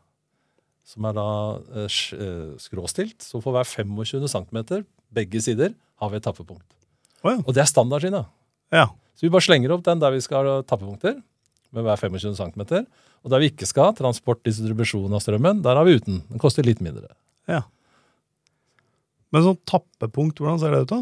som 0.87 1.05
er 1.07 1.13
da 1.15 1.27
eh, 1.75 1.87
eh, 2.15 2.55
skråstilt. 2.59 3.19
Så 3.23 3.41
for 3.43 3.51
hver 3.55 3.67
25 3.67 4.27
cm, 4.31 4.85
begge 5.13 5.41
sider, 5.43 5.73
har 6.01 6.11
vi 6.11 6.19
et 6.19 6.25
tappepunkt. 6.25 6.65
Oh, 7.21 7.31
ja. 7.33 7.37
Og 7.45 7.53
det 7.55 7.61
er 7.63 7.69
standardskinna. 7.69 8.23
Ja. 8.73 8.87
Så 9.15 9.27
vi 9.27 9.33
bare 9.33 9.45
slenger 9.45 9.73
opp 9.75 9.83
den 9.85 9.99
der 10.01 10.13
vi 10.15 10.21
skal 10.23 10.47
ha 10.47 10.55
tappepunkter, 10.65 11.19
med 11.71 11.85
hver 11.87 11.99
25 12.01 12.33
cm. 12.35 12.63
Og 13.23 13.31
der 13.31 13.39
vi 13.43 13.51
ikke 13.51 13.67
skal 13.69 13.91
ha 13.91 13.95
transport, 13.95 14.41
distribusjon 14.43 15.13
av 15.15 15.21
strømmen, 15.23 15.61
der 15.63 15.77
har 15.77 15.87
vi 15.87 15.99
uten. 15.99 16.21
Den 16.27 16.41
koster 16.41 16.65
litt 16.67 16.81
mindre. 16.83 17.13
Ja. 17.47 17.61
Men 19.31 19.45
sånn 19.45 19.59
tappepunkt, 19.69 20.41
hvordan 20.41 20.59
ser 20.59 20.73
det 20.75 20.81
ut 20.85 20.91
da? 20.91 21.01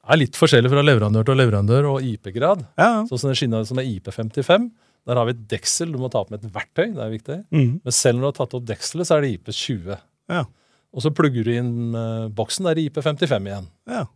Det 0.00 0.14
er 0.14 0.20
litt 0.22 0.38
forskjellig 0.40 0.70
fra 0.72 0.82
leverandør 0.82 1.26
til 1.28 1.36
leverandør 1.38 1.88
og 1.90 2.06
IP-grad. 2.06 2.62
Ja, 2.80 3.02
Sånn 3.04 3.18
som 3.18 3.26
sånn 3.28 3.36
skinna 3.36 3.60
som 3.68 3.78
er 3.82 3.88
IP55, 3.90 4.70
der 5.08 5.18
har 5.20 5.28
vi 5.28 5.34
et 5.36 5.42
deksel 5.50 5.92
du 5.92 5.98
må 6.00 6.08
ta 6.12 6.22
opp 6.24 6.32
med 6.32 6.40
et 6.42 6.54
verktøy. 6.54 6.94
det 6.96 7.02
er 7.04 7.12
viktig. 7.12 7.36
Mm. 7.52 7.68
Men 7.84 7.94
selv 7.94 8.16
når 8.18 8.24
du 8.24 8.28
har 8.30 8.38
tatt 8.40 8.56
opp 8.56 8.64
dekselet, 8.68 9.08
så 9.08 9.16
er 9.18 9.26
det 9.26 9.34
IP20. 9.36 10.00
Ja. 10.32 10.42
Og 10.90 11.04
så 11.04 11.12
plugger 11.14 11.44
du 11.46 11.50
inn 11.54 11.94
eh, 11.94 12.28
boksen, 12.34 12.66
der 12.66 12.78
i 12.82 12.88
IP55 12.90 13.46
igjen. 13.50 13.68
ja. 13.90 14.06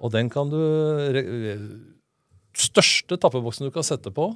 Og 0.00 0.08
den 0.14 0.30
kan 0.32 0.48
du 0.48 0.56
re- 0.56 1.58
Største 2.56 3.18
tappeboksen 3.20 3.66
du 3.68 3.70
kan 3.74 3.84
sette 3.84 4.08
på, 4.16 4.30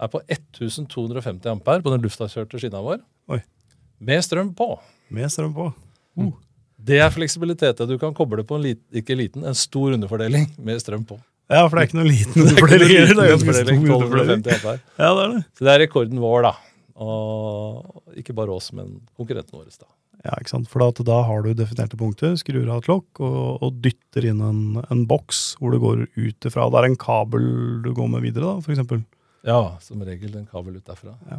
er 0.00 0.08
på 0.08 0.20
1250 0.32 1.44
ampere 1.52 1.82
på 1.84 1.92
den 1.92 2.00
luftakjørte 2.06 2.56
skinna 2.58 2.80
vår. 2.82 3.02
Oi. 3.30 3.38
Med 4.00 4.24
strøm 4.24 4.54
på. 4.56 4.70
Med 5.12 5.28
strøm 5.30 5.52
på. 5.54 5.66
Det 6.80 7.02
er 7.04 7.12
fleksibilitet. 7.12 7.82
Du 7.84 7.98
kan 8.00 8.14
koble 8.16 8.42
på 8.48 8.56
en 8.56 8.64
lit, 8.64 8.80
ikke 8.96 9.12
liten, 9.20 9.44
en 9.44 9.54
stor 9.60 9.92
underfordeling 9.92 10.48
med 10.66 10.80
strøm 10.80 11.04
på. 11.04 11.20
Ja, 11.52 11.66
for 11.68 11.76
det 11.76 11.82
er 11.84 11.88
ikke 11.90 12.00
noe 12.00 12.08
liten 12.08 12.32
Det 12.40 12.40
er 12.40 12.56
underfordeling. 12.56 12.90
liten 12.96 13.16
Det 13.20 13.28
er 13.28 13.32
ganske 13.34 13.52
underfordeling, 13.52 13.84
stor 13.84 14.08
underfordeling. 14.08 14.82
Ja, 15.04 15.12
det 15.12 15.24
er 15.28 15.34
det. 15.36 15.44
Så 15.52 15.68
det 15.68 15.74
er 15.76 15.82
rekorden 15.84 16.24
vår, 16.24 16.48
da. 16.48 16.54
Og 17.04 18.16
ikke 18.24 18.34
bare 18.40 18.56
oss, 18.56 18.72
men 18.72 18.96
konkurrenten 19.20 19.60
vår. 19.60 19.68
da. 19.84 19.90
Ja, 20.24 20.34
ikke 20.36 20.50
sant? 20.52 20.68
For 20.68 20.82
da, 20.82 20.90
da 21.06 21.22
har 21.24 21.42
du 21.46 21.54
definerte 21.56 21.96
punkter, 21.96 22.34
skrur 22.36 22.68
av 22.68 22.82
et 22.82 22.88
lokk 22.90 23.20
og, 23.24 23.62
og 23.64 23.78
dytter 23.80 24.26
inn 24.28 24.40
en, 24.44 24.60
en 24.92 25.06
boks 25.08 25.54
hvor 25.60 25.72
du 25.72 25.78
går 25.80 26.02
ut 26.16 26.48
ifra. 26.50 26.66
Det 26.70 26.80
er 26.82 26.88
en 26.90 26.96
kabel 27.00 27.46
du 27.86 27.92
går 27.96 28.10
med 28.12 28.26
videre, 28.26 28.44
da, 28.50 28.60
for 28.60 28.74
eksempel. 28.74 29.00
Ja, 29.48 29.78
som 29.80 30.02
regel 30.04 30.34
en 30.36 30.44
kabel 30.50 30.76
ut 30.76 30.84
derfra. 30.84 31.14
Ja. 31.30 31.38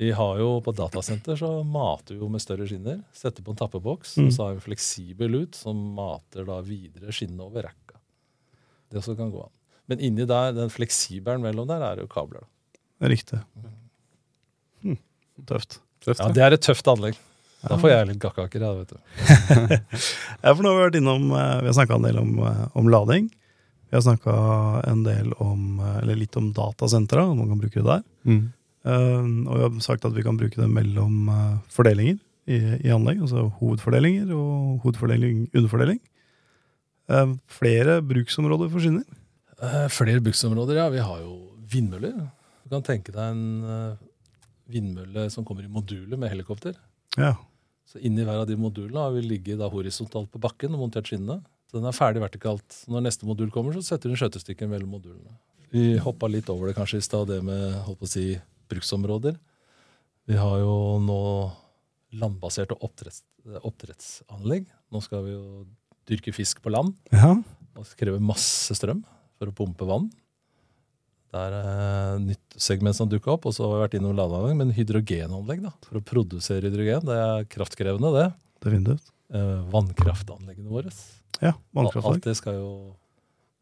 Vi 0.00 0.08
har 0.16 0.38
jo 0.40 0.62
På 0.64 0.72
datasenter 0.72 1.36
så 1.36 1.50
mater 1.68 2.14
vi 2.16 2.22
jo 2.22 2.30
med 2.32 2.40
større 2.40 2.64
skinner. 2.64 3.02
Setter 3.12 3.44
på 3.44 3.52
en 3.52 3.58
tappeboks, 3.60 4.14
Mm. 4.16 4.26
og 4.26 4.32
så 4.32 4.46
har 4.46 4.54
vi 4.56 4.64
fleksibel 4.70 5.34
ut 5.42 5.54
som 5.58 5.76
mater 5.98 6.46
da 6.48 6.60
videre 6.64 7.12
skinnet 7.12 7.40
over 7.44 7.66
rekka. 7.68 7.98
Det 8.90 9.04
som 9.04 9.14
kan 9.18 9.28
gå 9.30 9.42
an. 9.44 9.52
Men 9.92 10.00
inni 10.00 10.24
der, 10.24 10.54
den 10.56 10.70
fleksibelen 10.72 11.42
mellom 11.44 11.68
der, 11.68 11.82
er 11.84 12.00
jo 12.00 12.08
kabler. 12.08 12.46
da. 13.00 13.08
Riktig. 13.12 13.42
Mm. 14.84 14.96
Tøft. 15.44 15.80
Tøft, 16.00 16.20
Ja, 16.20 16.32
Det 16.32 16.42
er 16.48 16.52
et 16.56 16.62
tøft 16.64 16.88
anlegg. 16.88 17.18
Da 17.60 17.76
får 17.76 17.92
jeg 17.92 18.08
litt 18.08 18.22
gakkaker. 18.22 18.62
Ja, 18.64 18.72
vet 18.78 18.94
du. 18.94 19.74
Ja, 20.44 20.54
for 20.54 20.62
nå 20.64 20.72
har 20.72 20.78
vi 20.78 20.86
vært 20.86 20.96
innom 21.00 21.28
eh, 21.36 21.58
Vi 21.60 21.68
har 21.68 21.76
snakka 21.76 21.98
en 21.98 22.06
del 22.06 22.20
om, 22.20 22.32
eh, 22.48 22.62
om 22.80 22.88
lading. 22.92 23.28
Vi 23.90 23.96
har 23.98 24.04
snakka 24.06 24.36
en 24.88 25.02
del 25.04 25.34
om 25.42 25.82
eh, 25.82 25.98
Eller 26.00 26.22
litt 26.22 26.38
om 26.40 26.48
datasentra, 26.56 27.26
om 27.28 27.42
man 27.42 27.50
kan 27.52 27.60
bruke 27.60 27.82
det 27.82 27.88
der. 27.90 28.06
Mm. 28.24 28.42
Uh, 28.80 29.26
og 29.44 29.56
vi 29.58 29.64
har 29.66 29.74
sagt 29.84 30.06
at 30.08 30.14
vi 30.16 30.22
kan 30.24 30.38
bruke 30.40 30.56
det 30.56 30.64
mellom 30.72 31.26
fordelinger 31.68 32.14
i, 32.48 32.56
i 32.80 32.92
anlegg. 32.94 33.20
Altså 33.20 33.50
hovedfordelinger 33.58 34.30
og 34.32 34.86
hovedfordeling, 34.86 35.42
underfordeling. 35.52 35.98
Uh, 37.12 37.36
flere 37.52 37.98
bruksområder 38.00 38.70
for 38.72 38.80
skinner. 38.80 39.04
Eh, 39.60 39.84
flere 39.92 40.24
bruksområder, 40.24 40.80
ja. 40.80 40.88
Vi 40.94 41.04
har 41.04 41.20
jo 41.20 41.34
vindmøller. 41.68 42.16
Du 42.64 42.72
kan 42.72 42.86
tenke 42.88 43.12
deg 43.12 43.34
en 43.34 43.98
vindmølle 44.70 45.28
som 45.34 45.44
kommer 45.44 45.66
i 45.66 45.68
moduler 45.68 46.16
med 46.16 46.32
helikopter. 46.32 46.72
Ja. 47.20 47.34
Så 47.90 47.98
Inni 48.06 48.22
hver 48.22 48.44
av 48.44 48.46
de 48.46 48.54
modulene 48.58 49.02
har 49.02 49.14
vi 49.16 49.24
ligget 49.24 49.62
horisontalt 49.72 50.30
på 50.30 50.40
bakken 50.42 50.76
og 50.76 50.84
montert 50.84 51.10
skinnene. 51.10 51.40
Så 51.70 51.78
den 51.78 51.88
er 51.90 51.94
ferdig 51.94 52.22
vertikalt. 52.22 52.82
Når 52.90 53.02
neste 53.06 53.26
modul 53.26 53.50
kommer, 53.54 53.74
så 53.74 53.82
setter 53.82 54.10
du 54.10 54.14
en 54.14 54.20
skjøtestykke 54.20 54.68
mellom 54.70 54.94
modulene. 54.94 55.34
Vi 55.74 55.98
hoppa 56.02 56.26
litt 56.30 56.48
over 56.50 56.70
det 56.70 56.76
kanskje 56.78 56.98
i 56.98 57.06
stad, 57.06 57.28
det 57.30 57.40
med 57.46 57.76
holdt 57.86 58.00
på 58.00 58.08
å 58.08 58.10
si, 58.10 58.24
bruksområder. 58.70 59.36
Vi 60.30 60.38
har 60.38 60.56
jo 60.62 60.74
nå 61.02 61.20
landbaserte 62.20 62.78
oppdretts, 62.82 63.22
oppdrettsanlegg. 63.62 64.66
Nå 64.90 65.02
skal 65.02 65.24
vi 65.26 65.34
jo 65.34 65.44
dyrke 66.10 66.34
fisk 66.34 66.62
på 66.62 66.74
land. 66.74 66.94
ja. 67.14 67.34
Og 67.78 67.86
krever 67.96 68.18
masse 68.18 68.74
strøm 68.74 69.04
for 69.38 69.48
å 69.48 69.54
pumpe 69.54 69.86
vann. 69.86 70.08
Det 71.30 71.38
er 71.38 71.54
et 71.54 72.22
nytt 72.24 72.56
segment 72.58 72.96
som 72.96 73.08
dukka 73.10 73.36
opp, 73.36 73.46
og 73.46 73.54
så 73.54 73.62
har 73.62 73.76
vi 73.76 73.82
vært 73.84 73.96
innom 74.00 74.16
ladeanlegg, 74.18 74.56
men 74.58 74.72
hydrogenanlegg 74.74 75.62
da, 75.62 75.70
for 75.86 76.00
å 76.00 76.02
produsere 76.02 76.66
hydrogen. 76.66 77.04
Det 77.06 77.18
er 77.22 77.46
kraftkrevende, 77.52 78.10
det. 78.16 78.26
Definitivt. 78.66 79.12
Eh, 79.30 79.60
vannkraftanleggene 79.70 80.72
våre. 80.72 80.90
Ja, 81.38 81.54
vannkraftanlegg. 81.76 82.18
Alt 82.18 82.26
det 82.26 82.34
skal 82.40 82.58
jo 82.58 82.72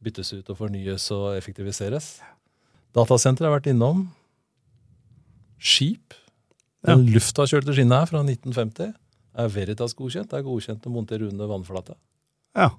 byttes 0.04 0.32
ut 0.32 0.48
og 0.48 0.56
fornyes 0.62 1.10
og 1.12 1.34
effektiviseres. 1.37 2.14
Datasenteret 2.96 3.50
har 3.50 3.58
vært 3.58 3.68
innom. 3.75 4.06
Skip. 5.60 6.16
Den 6.87 7.04
luftakjørte 7.12 7.75
skinnet 7.76 8.00
her 8.00 8.08
fra 8.08 8.22
1950 8.25 8.94
er 9.38 9.52
Veritas 9.52 9.94
godkjent. 9.98 10.30
Det 10.30 10.40
er 10.40 10.46
godkjent 10.46 10.87
å 10.88 10.92
montere 10.94 11.28
under 11.28 11.50
vannflata. 11.50 11.98
Ja. 12.56 12.70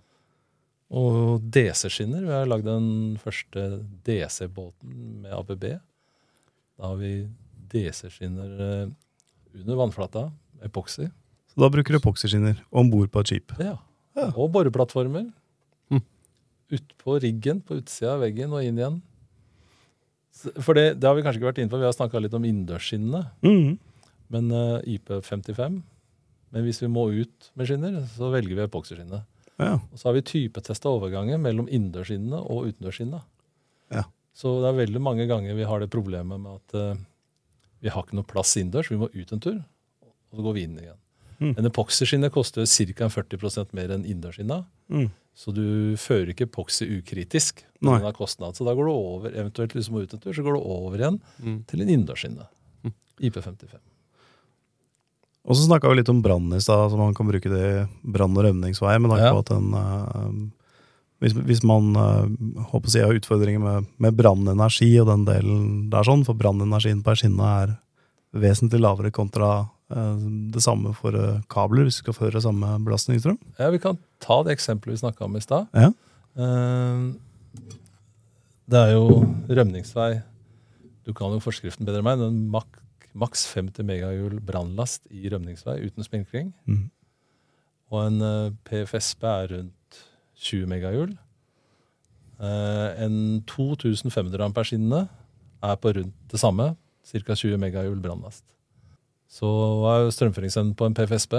Og 0.90 1.44
DC-skinner. 1.54 2.24
Vi 2.26 2.34
har 2.34 2.50
lagd 2.50 2.66
den 2.66 3.18
første 3.22 3.66
DC-båten 4.08 5.22
med 5.24 5.36
ABB. 5.38 5.66
Da 6.80 6.90
har 6.92 6.98
vi 6.98 7.28
DC-skinner 7.70 8.64
eh, 8.66 8.88
under 9.60 9.82
vannflata. 9.84 10.30
Epoxy. 10.66 11.10
Så 11.50 11.62
da 11.62 11.70
bruker 11.72 11.94
du 11.94 12.00
epoxyskinner 12.00 12.58
om 12.72 12.90
bord 12.90 13.12
på 13.14 13.22
et 13.22 13.34
skip. 13.34 13.54
Ja. 13.62 13.78
Ja. 14.18 14.32
Og 14.34 14.50
boreplattformer. 14.56 15.30
Mm. 15.94 16.02
Utpå 16.76 17.20
riggen, 17.22 17.62
på 17.62 17.78
utsida 17.80 18.16
av 18.16 18.26
veggen 18.26 18.54
og 18.56 18.66
inn 18.66 18.82
igjen. 18.82 19.00
For 20.64 20.78
det, 20.78 21.00
det 21.02 21.10
har 21.10 21.18
vi 21.18 21.24
kanskje 21.26 21.42
ikke 21.42 21.52
vært 21.52 21.62
inne 21.62 21.72
på. 21.72 21.80
Vi 21.82 21.88
har 21.88 21.96
snakka 21.96 22.22
litt 22.24 22.36
om 22.38 22.46
innendørsskinnene. 22.46 23.24
Mm. 23.46 23.78
Men 24.30 24.52
uh, 24.54 24.78
IP55 24.86 25.80
Men 26.54 26.66
hvis 26.66 26.82
vi 26.84 26.90
må 26.92 27.08
ut 27.14 27.50
med 27.58 27.70
skinner, 27.70 27.98
så 28.16 28.30
velger 28.34 28.58
vi 28.58 28.66
epoxyskinnet. 28.66 29.26
Ja. 29.60 29.74
Og 29.92 30.00
så 30.00 30.08
har 30.10 30.16
vi 30.18 30.24
typetesta 30.26 30.90
overganger 30.92 31.40
mellom 31.42 31.68
innendørsskinnene 31.68 32.40
og 32.40 32.70
utendørsskinnene. 32.72 33.22
Ja. 33.94 34.06
Så 34.36 34.54
det 34.64 34.70
er 34.72 34.78
veldig 34.86 35.02
mange 35.04 35.26
ganger 35.28 35.58
vi 35.58 35.68
har 35.68 35.82
det 35.84 35.90
problemet 35.92 36.40
med 36.40 36.60
at 36.62 36.78
uh, 36.80 37.02
vi 37.84 37.92
har 37.92 38.06
ikke 38.06 38.16
noe 38.20 38.28
plass 38.28 38.56
innendørs. 38.60 38.92
Vi 38.92 39.00
må 39.02 39.10
ut 39.12 39.34
en 39.36 39.44
tur, 39.44 39.60
og 40.32 40.40
så 40.40 40.46
går 40.46 40.56
vi 40.56 40.64
inn 40.68 40.78
igjen. 40.80 41.00
Mm. 41.40 41.54
En 41.58 41.68
epoxyskinne 41.70 42.30
koster 42.36 42.68
ca. 42.68 43.08
40 43.10 43.74
mer 43.76 43.94
enn 43.96 44.04
innendørsskinna. 44.06 44.64
Mm. 44.92 45.10
Så 45.40 45.54
du 45.56 45.96
fører 46.00 46.34
ikke 46.34 46.50
epoxy 46.50 46.88
ukritisk 47.00 47.64
Nei. 47.86 48.00
kostnad. 48.16 48.58
Så 48.58 48.66
da 48.68 48.74
går 48.76 48.90
du 48.90 48.92
over, 48.92 49.32
eventuelt 49.32 49.76
hvis 49.76 49.88
du 49.88 49.94
må 49.96 50.04
ut 50.04 50.14
en 50.14 50.20
tur, 50.20 50.34
så 50.36 50.44
går 50.44 50.58
du 50.58 50.60
over 50.60 51.00
igjen 51.00 51.22
Mm. 51.40 51.64
til 51.68 51.82
en 51.82 51.88
innendørsskinne. 51.94 52.48
Mm. 52.84 52.94
IP55. 53.22 53.80
Og 55.48 55.56
så 55.56 55.66
snakka 55.66 55.90
vi 55.90 56.02
litt 56.02 56.10
om 56.12 56.22
brann 56.22 56.52
i 56.54 56.60
stad, 56.62 56.92
så 56.92 56.98
man 57.00 57.14
kan 57.18 57.28
bruke 57.30 57.50
det 57.50 57.64
i 57.64 57.84
brann- 58.12 58.36
og 58.38 58.44
rømningsvei. 58.46 58.96
Men 59.02 59.12
Ja. 59.18 59.32
at 59.38 59.46
den, 59.50 59.74
uh, 59.74 60.32
hvis, 61.22 61.34
hvis 61.34 61.64
man 61.64 61.96
uh, 61.96 62.28
håper 62.72 62.88
å 62.88 62.92
si, 62.92 63.00
har 63.00 63.16
utfordringer 63.16 63.60
med, 63.64 63.88
med 63.98 64.16
brannenergi 64.20 65.00
og 65.02 65.08
den 65.08 65.26
delen 65.26 65.90
der, 65.90 66.04
sånn, 66.04 66.26
for 66.28 66.36
brannenergien 66.36 67.02
på 67.04 67.12
ei 67.16 67.16
skinne 67.24 67.50
er 67.64 67.78
vesentlig 68.36 68.82
lavere 68.84 69.12
kontra 69.12 69.50
uh, 69.66 70.18
det 70.54 70.62
samme 70.62 70.92
for 70.94 71.16
eh, 71.18 71.40
kabler, 71.50 71.88
hvis 71.88 71.98
du 71.98 72.04
skal 72.04 72.14
føre 72.20 72.42
samme 72.44 72.76
belastningsstrøm. 72.86 73.40
Ja, 73.58 73.72
Vi 73.74 73.80
kan 73.82 73.98
ta 74.22 74.44
det 74.46 74.54
eksempelet 74.54 75.00
vi 75.00 75.02
snakka 75.02 75.26
om 75.26 75.36
i 75.36 75.42
stad. 75.42 75.66
Ja. 75.74 75.90
Eh, 76.38 77.10
Det 78.70 78.78
er 78.78 78.92
jo 78.94 79.24
rømningsvei. 79.50 80.22
Du 81.08 81.14
kan 81.18 81.32
jo 81.34 81.40
forskriften 81.42 81.88
bedre 81.88 82.04
enn 82.04 82.06
meg. 82.06 82.20
men 82.20 82.50
mak 82.54 82.68
maks 83.18 83.46
50 83.54 83.86
megahjul 83.88 84.40
brannlast 84.46 85.06
i 85.10 85.30
rømningsvei 85.32 85.80
uten 85.88 86.06
spinkling. 86.06 86.54
Mm. 86.70 86.88
Og 87.90 88.06
en 88.06 88.22
PFSB 88.68 89.24
PFSP 89.24 89.26
er 89.26 89.52
rundt 89.56 90.00
20 90.40 90.70
megahjul. 90.70 91.16
Eh, 92.40 93.04
en 93.04 93.16
2500 93.50 94.46
amperskinne 94.46 95.02
er 95.60 95.80
på 95.82 95.94
rundt 95.98 96.16
det 96.32 96.40
samme. 96.40 96.72
Ca. 97.10 97.36
20 97.36 97.58
megahjul 97.58 98.00
brannlast. 98.04 98.46
Så 99.30 99.48
hva 99.82 100.00
er 100.00 100.14
strømføringsevnen 100.14 100.76
på 100.78 100.88
en 100.88 100.96
PFSB? 100.98 101.36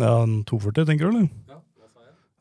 Ja, 0.00 0.12
en 0.22 0.42
240, 0.48 0.86
tenker 0.88 1.08
du, 1.08 1.18
eller? 1.18 1.58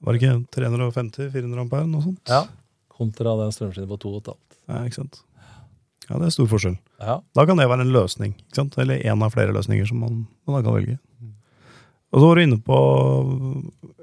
Var 0.01 0.15
det 0.15 0.21
ikke 0.21 0.35
350-400 0.55 1.61
ampere, 1.61 1.87
noe 1.89 2.03
sånt? 2.05 2.31
Ja. 2.31 2.45
Kontra 2.91 3.35
den 3.41 3.51
strømskinnen 3.53 3.89
på 3.91 3.99
2,5. 4.01 4.37
Ja, 4.71 4.83
ikke 4.87 4.99
sant? 5.01 5.21
Ja, 6.09 6.17
det 6.17 6.27
er 6.27 6.33
stor 6.35 6.49
forskjell. 6.51 6.75
Ja. 6.99 7.19
Da 7.37 7.45
kan 7.47 7.59
det 7.59 7.69
være 7.69 7.85
en 7.85 7.93
løsning, 7.93 8.33
ikke 8.39 8.57
sant? 8.61 8.77
eller 8.81 9.03
en 9.05 9.23
av 9.23 9.33
flere 9.35 9.53
løsninger 9.55 9.87
som 9.87 10.01
man, 10.03 10.23
man 10.47 10.57
da 10.57 10.63
kan 10.65 10.77
velge. 10.79 10.97
Og 12.11 12.19
så 12.19 12.27
var 12.27 12.35
du 12.35 12.43
inne 12.43 12.59
på, 12.59 12.79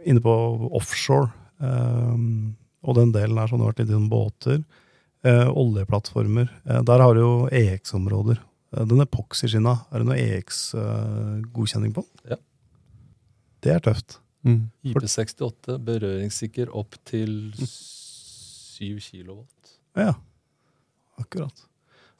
inne 0.08 0.22
på 0.24 0.34
offshore, 0.78 1.28
um, 1.60 2.54
og 2.86 2.96
den 2.96 3.10
delen 3.12 3.36
her 3.36 3.50
som 3.50 3.60
du 3.60 3.66
har 3.66 3.74
vært 3.74 3.84
innom 3.84 4.06
båter, 4.12 4.62
Uh, 5.26 5.48
oljeplattformer. 5.50 6.46
Uh, 6.62 6.78
der 6.86 7.02
har 7.02 7.16
du 7.16 7.20
jo 7.20 7.32
EX-områder. 7.50 8.38
Uh, 8.70 8.84
den 8.86 9.02
epoxyskinna, 9.02 9.74
er 9.90 10.02
det 10.02 10.06
noe 10.06 10.18
EX-godkjenning 10.22 11.90
på? 11.96 12.04
Ja. 12.30 12.38
Det 13.66 13.72
er 13.74 13.82
tøft. 13.82 14.20
Mm. 14.46 14.68
IP68 14.86 15.80
berøringssikker 15.82 16.70
opp 16.70 16.94
til 17.08 17.50
7 17.58 19.02
kilowatt. 19.02 19.74
Ja, 19.98 20.14
akkurat. 21.18 21.66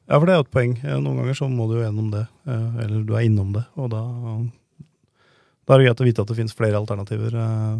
Ja, 0.08 0.16
for 0.16 0.24
det 0.24 0.32
er 0.34 0.38
jo 0.40 0.46
et 0.46 0.54
poeng. 0.54 0.74
Noen 1.04 1.18
ganger 1.20 1.36
så 1.36 1.48
må 1.52 1.66
du 1.68 1.74
jo 1.76 1.82
gjennom 1.84 2.08
det, 2.14 2.22
eh, 2.48 2.78
eller 2.84 3.02
du 3.04 3.12
er 3.14 3.26
innom 3.28 3.50
det, 3.52 3.64
og 3.76 3.90
da, 3.92 4.00
da 5.68 5.74
er 5.76 5.82
det 5.82 5.88
greit 5.90 6.00
å 6.00 6.06
vite 6.08 6.22
at 6.24 6.30
det 6.32 6.36
finnes 6.38 6.56
flere 6.56 6.78
alternativer 6.80 7.34
eh, 7.36 7.74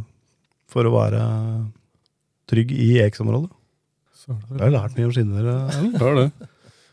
for 0.69 0.85
å 0.85 0.93
være 0.93 1.23
trygg 2.49 2.73
i 2.77 2.91
EX-området. 3.01 3.49
Så 4.19 4.35
Jeg 4.37 4.61
har 4.61 4.75
lært 4.75 4.97
mye 4.99 5.09
om 5.09 5.15
skinner. 5.17 5.49
eh. 5.55 5.83
Ja, 6.03 6.15
det. 6.21 6.49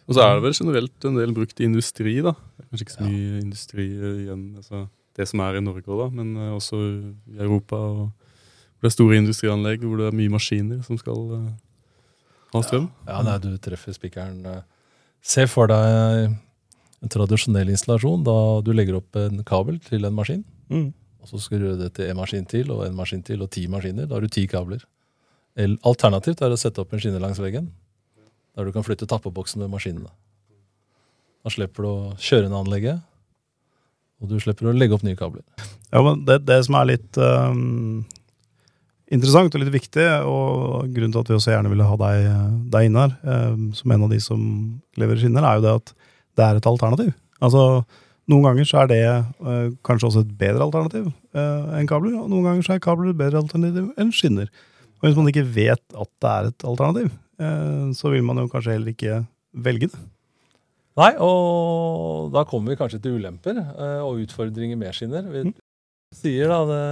Og 0.06 0.14
så 0.14 0.22
er 0.22 0.36
det 0.38 0.44
vel 0.46 0.54
generelt 0.56 1.06
en 1.10 1.16
del 1.18 1.32
brukt 1.34 1.60
i 1.60 1.66
industri, 1.66 2.20
da. 2.24 2.32
Det 2.56 2.64
er 2.64 2.68
Kanskje 2.70 2.86
ikke 2.86 2.96
så 2.96 3.08
mye 3.08 3.40
industri 3.42 3.86
igjen, 3.90 4.44
altså 4.62 4.84
det 5.18 5.26
som 5.32 5.42
er 5.42 5.58
i 5.58 5.64
Norge 5.66 5.88
òg, 5.88 6.04
da, 6.04 6.08
men 6.14 6.36
også 6.54 6.78
i 7.34 7.40
Europa. 7.42 7.76
og 7.76 7.98
hvor 8.06 8.86
Det 8.86 8.92
er 8.92 8.94
store 8.96 9.18
industrianlegg 9.18 9.84
hvor 9.84 9.98
det 10.00 10.08
er 10.12 10.16
mye 10.20 10.32
maskiner 10.36 10.84
som 10.86 11.00
skal 11.02 11.22
ha 12.54 12.62
strøm. 12.62 12.88
Ja, 13.08 13.22
nei, 13.26 13.36
du 13.44 13.50
treffer 13.64 13.96
spikeren. 13.96 14.44
Eh. 15.26 15.30
Se 15.30 15.48
for 15.50 15.68
deg 15.68 16.36
en 17.06 17.12
tradisjonell 17.12 17.70
installasjon 17.74 18.24
da 18.26 18.62
du 18.66 18.72
legger 18.74 19.00
opp 19.00 19.18
en 19.20 19.44
kabel 19.46 19.80
til 19.84 20.06
en 20.06 20.16
maskin. 20.16 20.44
Mm. 20.70 20.94
Og 21.22 21.30
så 21.30 21.42
skal 21.42 21.60
du 21.60 21.66
gjøre 21.66 21.82
det 21.84 21.94
til 21.98 22.12
en 22.12 22.20
maskin 22.20 22.46
til 22.46 22.70
og 22.74 22.86
en 22.86 22.96
maskin 22.98 23.24
til 23.26 23.42
og 23.42 23.50
ti 23.54 23.66
maskiner. 23.68 24.06
Da 24.06 24.18
har 24.18 24.22
du 24.22 24.30
ti 24.30 24.46
kabler. 24.50 24.86
Alternativt 25.58 26.44
er 26.44 26.54
å 26.54 26.60
sette 26.60 26.84
opp 26.84 26.94
en 26.94 27.02
skinne 27.02 27.22
langs 27.24 27.40
veggen, 27.40 27.72
der 28.56 28.68
du 28.68 28.74
kan 28.76 28.86
flytte 28.86 29.08
tappeboksen 29.10 29.64
med 29.64 29.72
maskinene. 29.72 30.12
Da 31.46 31.54
slipper 31.54 31.86
du 31.86 31.90
å 31.90 32.16
kjøre 32.22 32.50
inn 32.50 32.58
anlegget, 32.58 33.02
og 34.22 34.30
du 34.32 34.38
slipper 34.42 34.70
å 34.70 34.76
legge 34.76 34.98
opp 34.98 35.06
nye 35.06 35.18
kabler. 35.18 35.46
Ja, 35.94 36.02
men 36.04 36.26
det, 36.28 36.42
det 36.48 36.60
som 36.68 36.76
er 36.80 36.90
litt 36.90 37.20
ehm, 37.22 38.04
interessant 39.14 39.54
og 39.54 39.62
litt 39.62 39.74
viktig, 39.74 40.06
og 40.26 40.90
grunnen 40.94 41.14
til 41.14 41.22
at 41.22 41.30
vi 41.30 41.38
også 41.38 41.54
gjerne 41.54 41.72
ville 41.72 41.88
ha 41.90 41.98
deg, 42.02 42.30
deg 42.74 42.88
inn 42.88 42.98
her, 43.00 43.14
ehm, 43.26 43.68
som 43.78 43.94
en 43.94 44.08
av 44.08 44.14
de 44.14 44.20
som 44.24 44.42
leverer 45.00 45.22
skinner, 45.22 45.46
er 45.46 45.60
jo 45.60 45.66
det 45.66 45.76
at 45.82 45.94
det 46.36 46.46
er 46.48 46.60
et 46.60 46.70
alternativ. 46.70 47.12
Altså, 47.46 47.84
noen 48.32 48.48
ganger 48.48 48.66
så 48.68 48.82
er 48.82 48.90
det 48.90 49.02
eh, 49.06 49.68
kanskje 49.86 50.10
også 50.10 50.24
et 50.26 50.34
bedre 50.40 50.66
alternativ 50.66 51.12
eh, 51.12 51.78
enn 51.78 51.90
kabler, 51.90 52.16
og 52.18 52.32
noen 52.32 52.48
ganger 52.48 52.66
så 52.66 52.76
er 52.76 52.82
kabler 52.84 53.12
et 53.12 53.20
bedre 53.20 53.44
alternativ 53.44 53.92
enn 54.02 54.16
skinner. 54.16 54.50
Og 54.98 55.08
hvis 55.08 55.20
man 55.20 55.30
ikke 55.30 55.46
vet 55.46 55.84
at 55.94 56.12
det 56.24 56.32
er 56.32 56.50
et 56.50 56.68
alternativ, 56.72 57.14
eh, 57.38 57.86
så 57.94 58.12
vil 58.14 58.26
man 58.26 58.42
jo 58.42 58.50
kanskje 58.52 58.78
heller 58.78 58.96
ikke 58.96 59.22
velge 59.66 59.92
det. 59.94 60.02
Nei, 60.96 61.12
og 61.20 62.32
da 62.32 62.46
kommer 62.48 62.72
vi 62.72 62.80
kanskje 62.80 63.02
til 63.04 63.20
ulemper 63.20 63.58
eh, 63.60 64.02
og 64.02 64.24
utfordringer 64.24 64.80
med 64.80 64.96
skinner. 64.96 65.28
Vi 65.30 65.46
Mm. 65.50 65.56
Sier 66.16 66.50
da 66.52 66.62
det, 66.70 66.84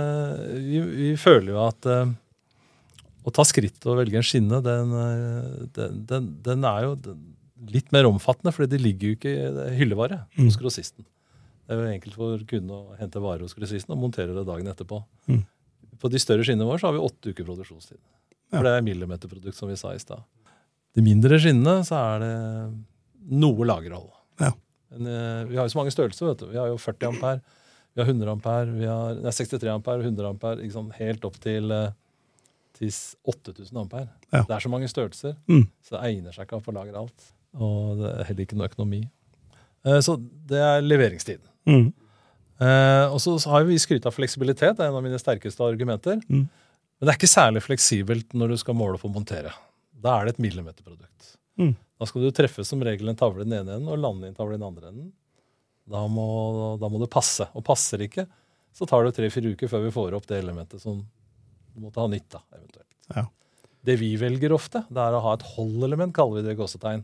vi, 0.67 0.81
vi 0.97 1.11
føler 1.19 1.53
jo 1.55 1.61
at 1.67 1.87
eh, 1.89 2.11
å 3.23 3.31
ta 3.33 3.45
skritt 3.47 3.85
og 3.87 3.97
velge 4.01 4.19
en 4.19 4.25
skinne, 4.27 4.59
den, 4.65 4.91
eh, 4.99 5.63
den, 5.77 6.01
den, 6.09 6.27
den 6.43 6.67
er 6.67 6.89
jo 6.89 6.97
litt 7.71 7.91
mer 7.95 8.09
omfattende, 8.09 8.51
for 8.51 8.67
det 8.67 8.81
ligger 8.83 9.13
jo 9.13 9.17
ikke 9.17 9.33
i 9.33 9.75
hyllevare 9.79 10.23
Mm. 10.35 10.47
hos 10.49 10.57
grossisten. 10.59 11.05
Det 11.63 11.71
er 11.77 11.79
jo 11.79 11.91
enkelt 11.95 12.15
for 12.19 12.41
kunden 12.49 12.73
å 12.75 12.97
hente 12.99 13.21
varer 13.23 13.45
hos 13.45 13.55
grossisten 13.55 13.93
og 13.95 14.01
montere 14.01 14.35
det 14.35 14.43
dagen 14.49 14.67
etterpå. 14.67 14.99
Mm. 15.31 15.45
På 16.01 16.09
de 16.11 16.19
større 16.19 16.43
skinnene 16.43 16.67
våre 16.67 16.81
så 16.81 16.89
har 16.89 16.97
vi 16.97 17.05
åtte 17.05 17.31
uker 17.31 17.47
produksjonstid. 17.47 18.01
Ja. 18.51 18.57
For 18.57 18.67
det 18.67 18.73
er 18.75 18.83
millimeterprodukt, 18.85 19.55
som 19.55 19.71
vi 19.71 19.77
sa 19.79 19.93
i 19.95 20.01
stad. 20.03 20.25
De 20.93 21.01
mindre 21.05 21.39
skinnene 21.39 21.79
så 21.87 21.95
er 22.01 22.19
det 22.25 22.33
noe 23.39 23.65
lagerhold. 23.69 24.11
Ja. 24.43 24.51
Men, 24.91 25.07
eh, 25.07 25.45
vi 25.49 25.55
har 25.57 25.63
jo 25.69 25.71
så 25.73 25.79
mange 25.79 25.95
størrelser. 25.95 26.27
vet 26.33 26.43
du. 26.43 26.49
Vi 26.51 26.59
har 26.59 26.67
jo 26.69 26.75
40 26.77 27.07
ampere, 27.13 27.39
vi 27.95 28.01
har 28.01 28.09
100 28.09 28.31
ampere, 28.31 28.71
vi 28.73 28.85
har 28.89 29.15
nei, 29.21 29.31
63 29.31 29.69
ampere, 29.73 30.01
100 30.03 30.29
ampere, 30.29 30.71
sant? 30.73 30.93
helt 30.97 31.25
opp 31.25 31.35
til, 31.43 31.71
eh, 31.71 31.91
til 32.73 32.89
8000 32.89 33.77
ampere. 33.83 34.09
Ja. 34.33 34.41
Det 34.43 34.55
er 34.55 34.59
så 34.65 34.69
mange 34.73 34.89
størrelser, 34.89 35.35
Mm. 35.47 35.67
så 35.83 35.95
det 35.97 36.01
egner 36.09 36.33
seg 36.33 36.47
ikke 36.47 36.57
å 36.59 36.63
få 36.65 36.73
lagre 36.73 36.97
alt. 36.97 37.31
Og 37.55 37.99
det 38.01 38.09
er 38.19 38.23
heller 38.23 38.45
ikke 38.45 38.57
noe 38.57 38.67
økonomi. 38.69 39.03
Eh, 39.85 39.99
Så 40.01 40.17
det 40.47 40.57
er 40.57 40.81
leveringstid. 40.81 41.39
Mm. 41.67 41.93
Eh, 42.61 43.05
og 43.13 43.19
så 43.19 43.37
har 43.49 43.63
vi 43.65 43.75
skrytt 43.77 44.05
av 44.05 44.13
fleksibilitet, 44.15 44.77
det 44.77 44.79
er 44.85 44.89
en 44.89 44.95
av 44.95 45.03
mine 45.03 45.19
sterkeste 45.19 45.59
argumenter. 45.61 46.21
Mm. 46.29 46.47
Men 46.49 47.01
det 47.07 47.09
er 47.13 47.17
ikke 47.19 47.29
særlig 47.29 47.61
fleksibelt 47.65 48.33
når 48.33 48.49
du 48.53 48.57
skal 48.57 48.73
måle 48.75 48.97
for 48.97 49.09
å 49.09 49.13
montere. 49.13 49.51
Da 50.01 50.19
er 50.19 50.25
det 50.25 50.35
et 50.35 50.43
millimeterprodukt. 50.43 51.35
Mm. 51.59 51.75
Da 51.99 52.05
skal 52.05 52.21
du 52.23 52.31
treffe 52.31 52.65
som 52.65 52.81
regel 52.81 53.09
en 53.09 53.15
tavle 53.15 53.41
i 53.41 53.43
den 53.49 53.53
ene 53.59 53.75
enden 53.77 53.89
og 53.91 53.99
lande 53.99 54.25
i 54.25 54.27
en 54.31 54.35
tavle 54.35 54.55
i 54.55 54.57
den 54.57 54.67
andre 54.67 54.87
enden. 54.89 55.11
Da 55.89 56.05
må, 56.07 56.25
da 56.79 56.89
må 56.91 57.01
det 57.01 57.11
passe. 57.11 57.47
Og 57.57 57.65
passer 57.67 58.05
ikke, 58.05 58.25
så 58.73 58.87
tar 58.89 59.05
det 59.05 59.15
tre-fire 59.17 59.53
uker 59.53 59.71
før 59.71 59.85
vi 59.85 59.93
får 59.93 60.17
opp 60.17 60.27
det 60.29 60.39
elementet 60.41 60.81
som 60.81 61.01
du 61.73 61.81
måtte 61.83 62.01
ha 62.01 62.09
nytte 62.09 62.39
av. 62.39 62.45
eventuelt. 62.55 62.89
Ja. 63.13 63.25
Det 63.83 63.97
vi 63.99 64.13
velger 64.19 64.53
ofte, 64.55 64.85
det 64.87 65.01
er 65.03 65.17
å 65.17 65.23
ha 65.25 65.33
et 65.35 65.43
holdelement, 65.55 66.13
kaller 66.15 66.39
vi 66.39 66.45
det 66.47 66.55
i 66.55 66.59
gåsetegn. 66.61 67.03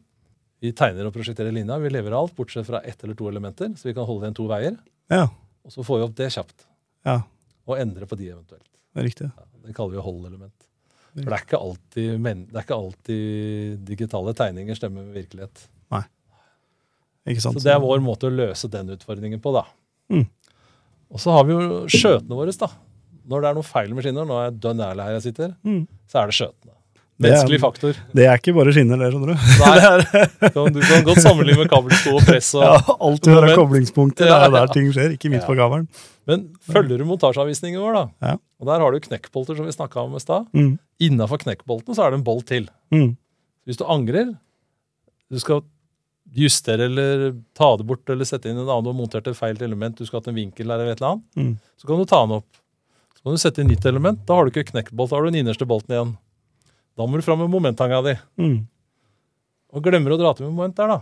Vi 0.63 0.71
tegner 0.75 1.07
og 1.07 1.15
prosjekterer 1.15 1.53
linja. 1.55 1.77
Vi 1.79 1.91
lever 1.91 2.15
alt, 2.15 2.36
bortsett 2.36 2.67
fra 2.67 2.81
ett 2.88 3.03
eller 3.03 3.17
to 3.19 3.27
elementer, 3.31 3.74
så 3.79 3.89
vi 3.89 3.95
kan 3.95 4.07
holde 4.07 4.27
igjen 4.27 4.38
to 4.39 4.48
veier. 4.50 4.79
Ja. 5.12 5.25
Og 5.65 5.75
så 5.75 5.83
får 5.83 6.00
vi 6.00 6.07
opp 6.07 6.15
det 6.17 6.29
kjapt, 6.36 6.65
ja. 7.07 7.19
og 7.67 7.79
endre 7.79 8.07
på 8.07 8.17
de 8.19 8.31
eventuelt. 8.31 8.67
Det 8.95 9.03
er 9.03 9.07
riktig. 9.07 9.27
Ja, 9.27 9.48
det 9.65 9.75
kaller 9.77 9.98
vi 9.98 10.05
holdelement. 10.07 10.55
For 11.09 11.25
det 11.25 11.36
er 11.36 11.43
ikke 11.43 11.59
alltid, 11.59 12.09
det 12.24 12.55
er 12.55 12.63
ikke 12.63 12.79
alltid 12.79 13.83
digitale 13.88 14.33
tegninger 14.38 14.77
stemmer 14.77 15.07
med 15.07 15.17
virkelighet. 15.17 15.65
Sant? 15.89 16.15
Så 17.40 17.54
det 17.64 17.74
er 17.74 17.80
vår 17.84 18.00
måte 18.02 18.30
å 18.30 18.34
løse 18.34 18.70
den 18.72 18.90
utfordringen 18.96 19.42
på, 19.44 19.52
da. 19.54 19.66
Mm. 20.12 20.26
Og 21.12 21.20
så 21.22 21.34
har 21.36 21.44
vi 21.46 21.54
jo 21.54 21.86
skjøtene 21.92 22.38
våre, 22.38 22.54
da. 22.58 22.70
Når 23.30 23.42
det 23.44 23.50
er 23.52 23.58
noe 23.60 23.68
feil 23.68 23.94
med 23.94 24.06
skinner, 24.06 24.26
nå 24.26 24.38
er 24.40 24.48
jeg 24.50 24.60
dønn 24.64 24.80
ærlig 24.82 25.06
her 25.06 25.18
jeg 25.20 25.26
sitter, 25.30 25.56
Mm. 25.66 25.84
så 26.10 26.22
er 26.24 26.26
det 26.32 26.36
skjøtene. 26.40 26.74
Menneskelig 27.20 27.60
faktor. 27.60 27.98
Det 28.16 28.26
er 28.26 28.38
ikke 28.40 28.54
bare 28.56 28.72
skinner, 28.72 28.98
det, 28.98 29.10
skjønner 29.12 29.34
du. 29.34 29.36
Nei, 29.60 30.70
du 30.72 30.80
kan, 30.88 31.04
godt 31.04 31.20
sammenligne 31.20 31.60
med 31.66 31.70
kabelsko 31.70 32.14
og 32.16 32.24
press. 32.24 32.54
Og, 32.56 32.64
Ja, 32.64 32.78
alt 32.96 33.22
du 33.28 33.30
har 33.34 33.44
av 33.44 33.58
koblingspunkter, 33.60 34.30
det 34.30 34.38
er 34.48 34.54
der 34.56 34.72
ting 34.72 34.88
skjer. 34.96 35.12
Ikke 35.18 35.30
midt 35.34 35.44
Ja. 35.44 35.48
på 35.50 35.58
gavlen. 35.60 35.90
Men 36.30 36.46
følger 36.64 36.98
du 37.02 37.04
montasjeavvisningen 37.10 37.82
vår, 37.84 37.94
da, 37.98 38.06
Ja. 38.30 38.38
og 38.62 38.68
der 38.72 38.80
har 38.80 38.92
du 38.96 39.00
knekkbolter, 39.04 39.58
som 39.60 39.66
vi 39.68 39.76
snakka 39.76 40.00
om 40.06 40.16
i 40.16 40.20
stad. 40.24 40.48
Mm. 40.56 40.78
Innafor 41.02 41.44
knekkbolten 41.44 41.94
så 41.98 42.06
er 42.08 42.12
det 42.16 42.20
en 42.22 42.24
bolt 42.24 42.48
til. 42.48 42.70
Mm. 42.96 43.18
Hvis 43.68 43.78
du 43.78 43.84
angrer, 43.84 44.32
du 45.30 45.40
skal 45.44 45.62
justere 46.36 46.86
eller 46.86 47.31
ta 47.57 47.71
det 47.77 47.86
bort 47.89 48.09
eller 48.09 48.27
sette 48.27 48.50
inn 48.51 48.57
en 48.59 48.67
annen 48.69 48.91
og 48.91 48.95
montert 48.95 49.27
et 49.27 49.38
feil 49.38 49.57
element, 49.65 49.96
du 49.98 50.05
skal 50.05 50.20
ha 50.20 50.22
hatt 50.24 50.31
en 50.31 50.37
vinkel 50.37 50.68
der 50.70 50.79
eller 50.83 50.92
et 50.94 51.01
eller 51.01 51.15
annet, 51.15 51.24
Mm. 51.35 51.53
så 51.77 51.87
kan 51.87 51.98
du 51.98 52.05
ta 52.05 52.22
den 52.25 52.35
opp. 52.37 52.48
Så 53.15 53.24
kan 53.24 53.33
du 53.35 53.37
sette 53.42 53.59
inn 53.61 53.68
nytt 53.68 53.85
element. 53.85 54.25
Da 54.25 54.35
har 54.35 54.46
du 54.46 54.51
ikke 54.51 54.72
knekkbolt, 54.72 55.09
da 55.09 55.15
har 55.18 55.24
du 55.25 55.31
den 55.31 55.46
innerste 55.46 55.68
bolten 55.68 55.92
igjen. 55.96 56.18
Da 56.96 57.05
må 57.07 57.15
du 57.20 57.22
fram 57.25 57.39
med 57.39 57.50
momenttanga 57.51 58.01
di. 58.03 58.13
Mm. 58.39 58.68
Og 59.74 59.83
glemmer 59.83 60.15
å 60.15 60.20
dra 60.20 60.33
til 60.33 60.48
med 60.48 60.55
moment 60.55 60.75
der, 60.75 60.87
da. 60.87 61.01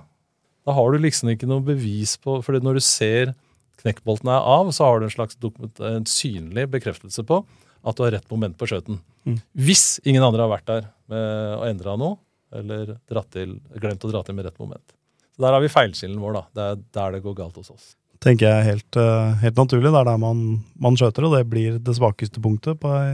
Da 0.66 0.74
har 0.74 0.92
du 0.92 0.98
liksom 1.00 1.30
ikke 1.32 1.48
noe 1.48 1.64
bevis 1.64 2.18
på 2.20 2.42
For 2.44 2.58
når 2.60 2.74
du 2.80 2.84
ser 2.84 3.36
knekkbolten 3.84 4.28
er 4.34 4.42
av, 4.42 4.72
så 4.74 4.86
har 4.90 5.00
du 5.00 5.06
en 5.06 5.14
slags 5.14 5.38
en 5.80 6.06
synlig 6.10 6.68
bekreftelse 6.74 7.24
på 7.24 7.46
at 7.86 7.96
du 7.96 8.04
har 8.04 8.12
rett 8.18 8.30
moment 8.32 8.58
på 8.58 8.68
skjøten. 8.68 9.00
Mm. 9.26 9.38
Hvis 9.56 10.00
ingen 10.04 10.24
andre 10.26 10.42
har 10.44 10.50
vært 10.58 10.66
der 10.66 10.90
med 11.08 11.58
å 11.62 11.68
endre 11.70 11.98
noe, 12.02 12.18
eller 12.52 12.98
dratt 13.08 13.30
til, 13.32 13.60
glemt 13.78 14.04
å 14.04 14.12
dra 14.12 14.24
til 14.24 14.36
med 14.36 14.46
rett 14.48 14.60
moment. 14.60 14.97
Der 15.38 15.54
har 15.54 15.62
vi 15.62 15.70
feilskillen 15.72 16.20
vår, 16.22 16.34
da. 16.38 16.44
Det 16.58 16.66
er 16.66 16.84
der 16.98 17.18
det 17.18 17.24
går 17.26 17.36
galt 17.38 17.58
hos 17.60 17.72
oss. 17.74 17.88
Tenker 18.24 18.50
jeg 18.50 18.66
helt, 18.66 18.98
eh, 18.98 19.34
helt 19.44 19.60
naturlig. 19.60 19.92
Det 19.92 20.00
er 20.00 20.08
der 20.10 20.22
man, 20.22 20.44
man 20.82 20.98
skjøter, 20.98 21.28
og 21.28 21.36
det 21.38 21.44
blir 21.52 21.78
det 21.78 21.96
svakeste 21.98 22.42
punktet 22.42 22.80
på 22.82 22.90
ei, 22.98 23.12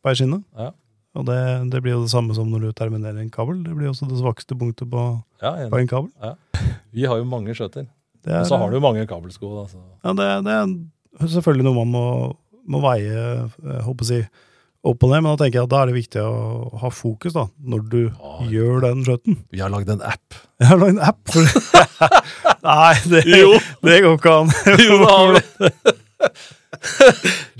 på 0.00 0.12
ei 0.12 0.16
skinne. 0.16 0.40
Ja. 0.56 0.70
Og 1.18 1.26
det, 1.26 1.38
det 1.72 1.80
blir 1.82 1.96
jo 1.96 2.04
det 2.04 2.12
samme 2.12 2.34
som 2.36 2.48
når 2.48 2.68
du 2.68 2.72
terminerer 2.78 3.18
en 3.20 3.32
kabel. 3.34 3.58
Det 3.66 3.74
blir 3.76 3.90
også 3.90 4.08
det 4.08 4.20
svakeste 4.20 4.56
punktet 4.56 4.88
på, 4.90 5.06
Ja, 5.42 5.56
på 5.68 5.80
en 5.80 5.90
kabel. 5.90 6.10
Vi 6.94 7.04
har 7.10 7.18
jo 7.18 7.26
mange 7.28 7.54
skjøter. 7.58 7.88
Og 8.24 8.46
så 8.46 8.56
har 8.60 8.70
du 8.70 8.76
jo 8.78 8.84
mange 8.84 9.06
kabelsko. 9.08 9.50
Da, 9.58 9.66
så. 9.68 9.80
ja, 10.04 10.14
det, 10.16 10.28
det 10.46 10.54
er 10.56 11.32
selvfølgelig 11.34 11.66
noe 11.66 11.78
man 11.82 11.92
må, 11.92 12.04
må 12.70 12.80
veie 12.84 13.10
jeg 13.10 13.82
håper 13.86 14.06
å 14.06 14.08
si, 14.08 14.20
opp 14.84 15.02
og 15.04 15.10
ned, 15.12 15.20
men 15.22 15.34
da 15.36 15.44
tenker 15.44 15.58
jeg 15.60 15.66
at 15.66 15.72
da 15.74 15.80
er 15.82 15.90
det 15.90 15.96
viktig 15.98 16.20
å 16.24 16.78
ha 16.80 16.88
fokus 16.94 17.34
da, 17.36 17.46
når 17.60 17.82
du 17.92 17.98
Ja. 18.08 18.36
gjør 18.48 18.80
den 18.86 19.02
skjøten. 19.04 19.36
Vi 19.52 19.60
har 19.60 19.68
lagd 19.72 19.90
en 19.92 20.00
app. 20.02 20.38
Jeg 20.60 20.68
har 20.70 20.78
lagd 20.80 20.96
en 20.96 21.02
app 21.04 21.34
Nei, 22.64 22.94
det, 23.12 23.22
det 23.84 23.98
går 24.04 24.16
ikke 24.16 24.32
an. 24.38 24.50
Jo, 24.86 24.96
det 25.00 25.10
har 25.10 25.28
vi. 25.36 25.40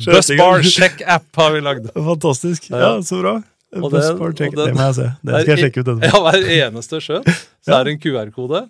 Busbar 0.07 0.63
check-app 0.65 1.37
har 1.37 1.53
vi 1.55 1.61
lagd. 1.65 1.91
Fantastisk. 2.11 2.71
Ja. 2.73 2.97
Så 3.03 3.21
bra. 3.21 3.37
Det, 3.71 3.81
Best 3.93 4.09
den- 4.19 4.35
check. 4.35 4.55
den- 4.57 4.67
det 4.67 4.75
må 4.75 4.87
jeg 4.89 4.95
se. 4.97 5.09
Det 5.23 5.41
skal 5.43 5.53
jeg 5.57 5.65
sjekke 5.65 5.81
ut 5.85 5.87
etterpå. 5.87 6.09
Ja, 6.09 6.21
Hver 6.25 6.49
eneste 6.57 7.01
skjøt 7.05 7.29
så 7.65 7.77
er 7.77 7.85
det 7.87 7.93
en 7.95 8.01
QR-kode 8.03 8.63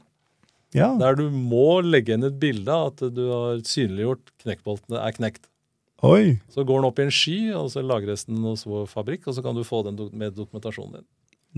Ja. 0.76 0.90
der 1.00 1.14
du 1.18 1.30
må 1.30 1.80
legge 1.82 2.14
inn 2.14 2.24
et 2.26 2.36
bilde 2.42 2.68
av 2.70 2.92
at 2.92 3.14
du 3.14 3.22
har 3.30 3.62
synliggjort 3.66 4.20
knekkboltene 4.44 5.00
er 5.02 5.12
knekt. 5.16 5.46
Oi, 6.02 6.38
Så 6.48 6.64
går 6.64 6.80
den 6.80 6.88
opp 6.88 6.98
i 6.98 7.02
en 7.04 7.10
sky, 7.12 7.52
og 7.52 7.68
så 7.72 7.82
lagres 7.84 8.24
den 8.24 8.38
hos 8.46 8.64
vår 8.64 8.86
fabrikk, 8.88 9.26
og 9.28 9.34
så 9.36 9.42
kan 9.44 9.54
du 9.54 9.60
få 9.66 9.82
den 9.84 9.98
med 10.16 10.32
dokumentasjonen 10.38 11.00
din. 11.00 11.06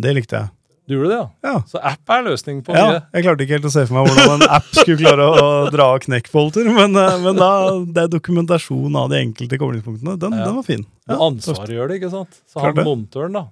det 0.02 0.14
likte 0.16 0.36
jeg. 0.40 0.50
Du 0.88 0.96
gjorde 0.96 1.10
det, 1.12 1.16
ja? 1.20 1.26
Ja. 1.46 1.58
Så 1.70 1.78
app 1.78 2.10
er 2.10 2.24
løsning 2.26 2.58
på 2.66 2.74
ja. 2.74 2.96
Jeg 3.14 3.22
klarte 3.22 3.44
ikke 3.44 3.54
helt 3.54 3.68
å 3.68 3.70
se 3.70 3.84
for 3.86 3.94
meg 4.00 4.08
hvordan 4.10 4.40
en 4.42 4.48
app 4.50 4.66
skulle 4.74 4.98
klare 4.98 5.26
å 5.30 5.44
dra 5.70 5.84
av 5.94 6.00
knekkbolter, 6.02 6.66
men, 6.74 6.96
eh, 6.98 7.18
men 7.22 7.38
da, 7.38 7.50
det 7.86 8.02
er 8.02 8.08
dokumentasjon 8.10 8.96
av 8.98 9.06
de 9.12 9.20
enkelte 9.22 9.60
koblingspunktene. 9.62 10.16
Den, 10.18 10.32
Ja. 10.34 10.48
den 10.48 10.56
var 10.58 10.66
fin. 10.66 10.82
Ja, 11.06 11.14
Og 11.20 11.36
ansvaret 11.36 11.70
gjør 11.70 11.86
det, 11.92 12.00
ikke 12.02 12.10
sant? 12.10 12.40
Så 12.50 12.58
Klart 12.58 12.80
han 12.82 12.84
montøren, 12.90 13.32
da, 13.38 13.44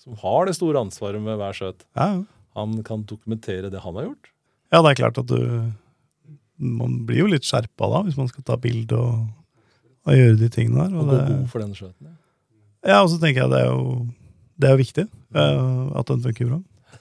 som 0.00 0.16
har 0.16 0.46
det 0.48 0.54
store 0.56 0.80
ansvaret 0.80 1.20
med 1.20 1.36
hver 1.36 1.52
skjøt, 1.60 1.84
ja. 1.94 2.24
han 2.56 2.82
kan 2.82 3.04
dokumentere 3.04 3.68
det 3.70 3.80
han 3.84 3.94
har 3.94 4.08
gjort. 4.08 4.32
ja, 4.72 4.80
det 4.80 4.90
er 4.94 5.02
klart 5.04 5.18
at 5.18 5.26
du 5.28 5.72
Man 6.58 7.04
blir 7.06 7.18
jo 7.20 7.26
litt 7.30 7.44
skjerpa 7.46 7.86
da, 7.92 8.00
hvis 8.02 8.16
man 8.18 8.26
skal 8.32 8.42
ta 8.42 8.56
bilde 8.56 8.96
og, 8.96 9.28
og 10.08 10.16
gjøre 10.18 10.38
de 10.40 10.48
tingene 10.54 10.84
der. 10.86 10.94
Og 10.96 11.04
Og 11.04 11.10
gå 11.12 11.18
god 11.28 11.48
for 11.52 11.62
den 11.64 11.74
skjøten. 11.76 12.14
ja. 12.86 13.02
og 13.02 13.10
så 13.12 13.18
tenker 13.22 13.44
jeg 13.44 13.52
det 13.52 13.60
er 13.64 13.68
jo 13.72 14.06
det 14.58 14.66
er 14.66 14.72
jo 14.74 14.80
viktig 14.80 15.04
uh, 15.36 15.98
at 16.00 16.08
den 16.10 16.22
funker 16.24 16.48
bra. 16.50 16.56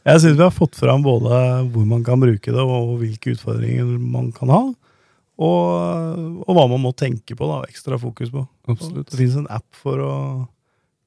Jeg 0.07 0.21
syns 0.21 0.37
vi 0.37 0.43
har 0.45 0.53
fått 0.53 0.75
fram 0.77 1.01
både 1.03 1.39
hvor 1.73 1.85
man 1.89 2.03
kan 2.05 2.19
bruke 2.21 2.51
det, 2.53 2.61
og 2.63 2.91
hvilke 3.01 3.33
utfordringer 3.33 3.87
man 3.99 4.29
kan 4.35 4.51
ha. 4.53 4.59
Og, 5.37 6.43
og 6.47 6.51
hva 6.55 6.63
man 6.69 6.81
må 6.81 6.91
tenke 6.97 7.35
på, 7.37 7.45
da, 7.49 7.57
ekstra 7.69 7.97
fokus 8.01 8.29
på. 8.33 8.43
Absolutt. 8.69 9.09
Det 9.11 9.17
finnes 9.19 9.35
en 9.41 9.49
app 9.53 9.65
for 9.77 10.01
å 10.01 10.13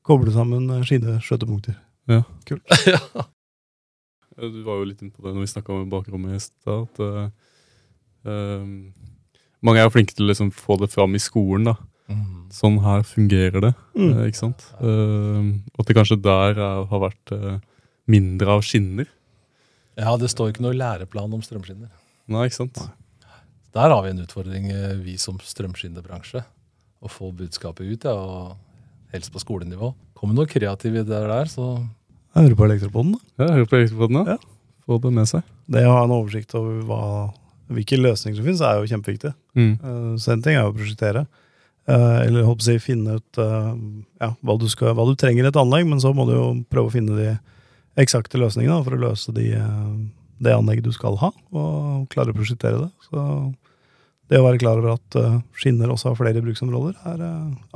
koble 0.06 0.30
sammen 0.34 0.68
skinneskjøtepunkter. 0.86 1.78
Ja. 2.10 2.22
Kult. 2.48 2.66
Ja, 4.40 4.48
Du 4.48 4.62
var 4.64 4.78
jo 4.80 4.86
litt 4.88 5.02
inne 5.02 5.12
på 5.12 5.20
det 5.24 5.34
når 5.34 5.42
vi 5.44 5.48
snakka 5.50 5.74
med 5.80 5.90
bakrommet 5.92 6.36
i 6.38 6.40
stad. 6.40 6.86
At 6.86 7.00
eh, 8.24 8.70
mange 9.62 9.80
er 9.82 9.86
jo 9.88 9.92
flinke 9.94 10.14
til 10.16 10.26
å 10.26 10.30
liksom 10.32 10.50
få 10.56 10.78
det 10.80 10.90
fram 10.92 11.14
i 11.14 11.22
skolen. 11.22 11.64
da. 11.72 11.76
Sånn 12.50 12.80
her 12.82 13.04
fungerer 13.06 13.60
det. 13.62 13.72
Mm. 13.94 14.08
eh, 14.18 14.24
ikke 14.30 14.40
sant? 14.40 14.64
Eh, 14.82 15.50
og 15.76 15.82
at 15.84 15.86
det 15.90 15.94
kanskje 15.96 16.16
der 16.24 16.56
er, 16.58 16.80
har 16.90 17.02
vært 17.04 17.34
eh, 17.36 17.58
mindre 18.10 18.56
av 18.56 18.64
skinner. 18.66 19.06
Ja, 20.00 20.16
det 20.18 20.30
står 20.32 20.50
ikke 20.50 20.64
noe 20.64 20.74
læreplan 20.74 21.30
om 21.36 21.42
strømskinner. 21.44 21.90
Nei, 22.30 22.46
ikke 22.48 22.58
sant? 22.64 22.80
Der 23.76 23.92
har 23.94 24.02
vi 24.02 24.10
en 24.10 24.24
utfordring, 24.24 24.66
eh, 24.74 24.96
vi 24.98 25.14
som 25.22 25.38
strømskinnebransje. 25.38 26.42
Å 27.00 27.08
få 27.08 27.30
budskapet 27.32 27.86
ut, 27.86 28.04
ja, 28.04 28.12
og 28.18 28.56
helst 29.14 29.30
på 29.32 29.40
skolenivå. 29.40 29.92
Kommer 30.18 30.34
noe 30.36 30.50
kreative 30.50 31.04
ideer 31.04 31.30
der, 31.30 31.46
så 31.48 31.86
Jeg 32.34 32.48
hører 32.50 32.56
på 32.58 32.66
Elektropoden. 32.66 33.12
da. 33.14 33.44
Ja, 33.44 33.52
hører 33.54 33.66
på 33.70 33.78
Elektropoden, 33.78 34.18
Ja. 34.26 34.34
ja. 34.34 34.38
Få 34.86 34.98
det 35.00 35.12
med 35.14 35.28
seg. 35.30 35.42
Det 35.70 35.84
å 35.86 35.92
ha 35.94 36.02
en 36.04 36.10
oversikt 36.10 36.54
over 36.58 36.82
hva, 36.82 37.32
hvilke 37.70 37.98
løsninger 38.00 38.38
som 38.38 38.46
finnes, 38.46 38.62
er 38.64 38.80
jo 38.80 38.90
kjempeviktig. 38.90 39.32
Mm. 39.58 39.72
Uh, 39.82 40.12
så 40.20 40.34
en 40.34 40.42
ting 40.44 40.58
er 40.58 40.68
å 40.68 40.74
prosjektere. 40.74 41.24
Uh, 41.88 42.20
eller 42.26 42.46
å 42.46 42.54
si, 42.62 42.76
finne 42.82 43.18
ut 43.18 43.40
uh, 43.40 43.72
ja, 44.20 44.32
hva, 44.46 44.56
du 44.60 44.66
skal, 44.70 44.94
hva 44.98 45.06
du 45.08 45.16
trenger 45.18 45.46
i 45.46 45.50
et 45.50 45.60
anlegg, 45.60 45.88
men 45.88 46.02
så 46.02 46.12
må 46.16 46.26
du 46.28 46.34
jo 46.36 46.46
prøve 46.70 46.90
å 46.90 46.94
finne 46.94 47.18
de 47.18 47.32
eksakte 48.00 48.40
løsningene 48.40 48.76
da, 48.76 48.84
for 48.86 48.96
å 48.96 49.02
løse 49.08 49.34
de, 49.36 49.48
det 50.40 50.54
anlegget 50.54 50.86
du 50.86 50.92
skal 50.94 51.18
ha, 51.20 51.32
og 51.50 52.06
klare 52.12 52.32
å 52.32 52.36
prosjektere 52.36 52.84
det. 52.84 52.90
Så 53.08 53.24
det 54.30 54.38
å 54.38 54.46
være 54.46 54.60
klar 54.62 54.78
over 54.78 54.94
at 54.94 55.18
skinner 55.58 55.90
også 55.90 56.12
har 56.12 56.20
flere 56.20 56.42
bruksområder, 56.44 56.94
er 57.10 57.24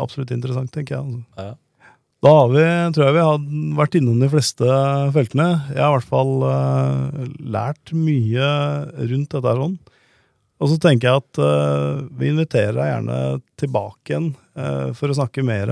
absolutt 0.00 0.32
interessant, 0.32 0.70
tenker 0.72 0.96
jeg. 0.96 1.02
Altså. 1.02 1.48
Ja. 1.50 1.56
Da 2.24 2.30
har 2.32 2.46
vi, 2.48 2.62
tror 2.96 3.04
jeg 3.04 3.14
vi 3.18 3.24
har 3.26 3.40
vært 3.76 3.96
innom 3.98 4.20
de 4.22 4.30
fleste 4.32 4.68
feltene. 5.12 5.48
Jeg 5.74 5.82
har 5.82 5.90
i 5.92 5.96
hvert 5.98 6.08
fall 6.08 6.30
uh, 6.40 7.26
lært 7.52 7.92
mye 7.92 8.46
rundt 9.10 9.34
dette 9.34 9.52
sånn. 9.58 9.74
Og 10.62 10.70
så 10.70 10.78
tenker 10.80 11.10
jeg 11.10 11.20
at 11.20 11.40
uh, 11.44 12.00
vi 12.16 12.30
inviterer 12.32 12.78
deg 12.78 12.88
gjerne 12.88 13.18
tilbake 13.60 14.14
igjen 14.14 14.30
uh, 14.56 14.94
for 14.96 15.12
å 15.12 15.18
snakke 15.18 15.44
mer, 15.44 15.68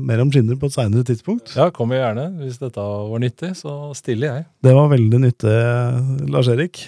mer 0.00 0.24
om 0.24 0.32
skinner 0.32 0.56
på 0.56 0.72
et 0.72 0.78
seinere 0.78 1.04
tidspunkt. 1.10 1.52
Ja, 1.58 1.68
kommer 1.74 2.00
gjerne. 2.00 2.30
Hvis 2.40 2.62
dette 2.64 2.80
var 3.12 3.20
nyttig, 3.26 3.52
så 3.60 3.76
stiller 3.98 4.38
jeg. 4.38 4.48
Det 4.64 4.74
var 4.80 4.88
veldig 4.94 5.22
nyttig, 5.26 5.54
Lars-Erik. 6.32 6.80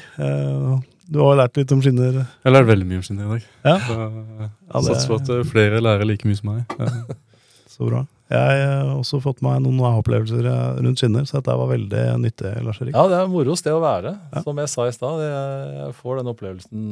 Du 1.06 1.20
har 1.20 1.36
lært 1.44 1.60
litt 1.60 1.76
om 1.76 1.84
skinner? 1.84 2.22
Jeg 2.24 2.48
har 2.48 2.56
lært 2.62 2.72
veldig 2.72 2.88
mye 2.88 3.04
om 3.04 3.06
skinner 3.10 3.28
i 3.28 3.36
dag. 3.36 3.48
Ja. 3.68 3.76
Så, 3.84 4.00
Ja, 4.00 4.80
det- 4.80 4.84
Satser 4.88 5.12
på 5.12 5.20
at 5.20 5.48
flere 5.52 5.84
lærer 5.84 6.08
like 6.08 6.24
mye 6.24 6.40
som 6.40 6.54
meg. 6.54 6.78
Ja. 6.80 7.18
Så 7.76 7.84
bra. 7.92 8.06
Jeg 8.26 8.62
har 8.66 8.88
også 8.96 9.20
fått 9.22 9.42
meg 9.44 9.60
noen 9.62 9.78
opplevelser 9.86 10.48
rundt 10.82 10.98
skinner, 10.98 11.26
så 11.28 11.38
dette 11.38 11.54
var 11.60 11.70
veldig 11.70 12.02
nyttig, 12.24 12.52
Lars-Erik. 12.66 12.96
Ja, 12.96 13.06
det 13.12 13.20
er 13.20 13.30
moro 13.30 13.54
sted 13.58 13.76
å 13.76 13.82
være. 13.84 14.16
Ja. 14.34 14.42
Som 14.42 14.58
jeg 14.62 14.72
sa 14.72 14.88
i 14.88 14.96
stad, 14.96 15.22
jeg, 15.22 15.70
jeg 15.78 15.94
får 16.00 16.20
den 16.20 16.32
opplevelsen 16.34 16.82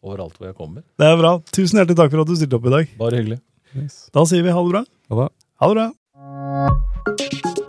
overalt 0.00 0.40
hvor 0.40 0.48
jeg 0.48 0.56
kommer. 0.56 0.86
Det 0.96 1.10
er 1.10 1.20
bra. 1.20 1.36
Tusen 1.52 1.82
hjertelig 1.82 2.00
takk 2.00 2.14
for 2.14 2.24
at 2.24 2.32
du 2.32 2.36
stilte 2.40 2.56
opp 2.56 2.68
i 2.70 2.76
dag. 2.78 2.96
Bare 3.00 3.20
hyggelig. 3.20 3.42
Yes. 3.76 4.06
Da 4.14 4.24
sier 4.26 4.46
vi 4.46 4.56
ha 4.56 4.64
det 4.64 4.72
bra. 4.72 4.84
Ha 5.12 5.24
det. 5.26 5.32
Ha 5.60 5.72
det 5.74 5.80
bra. 5.82 7.59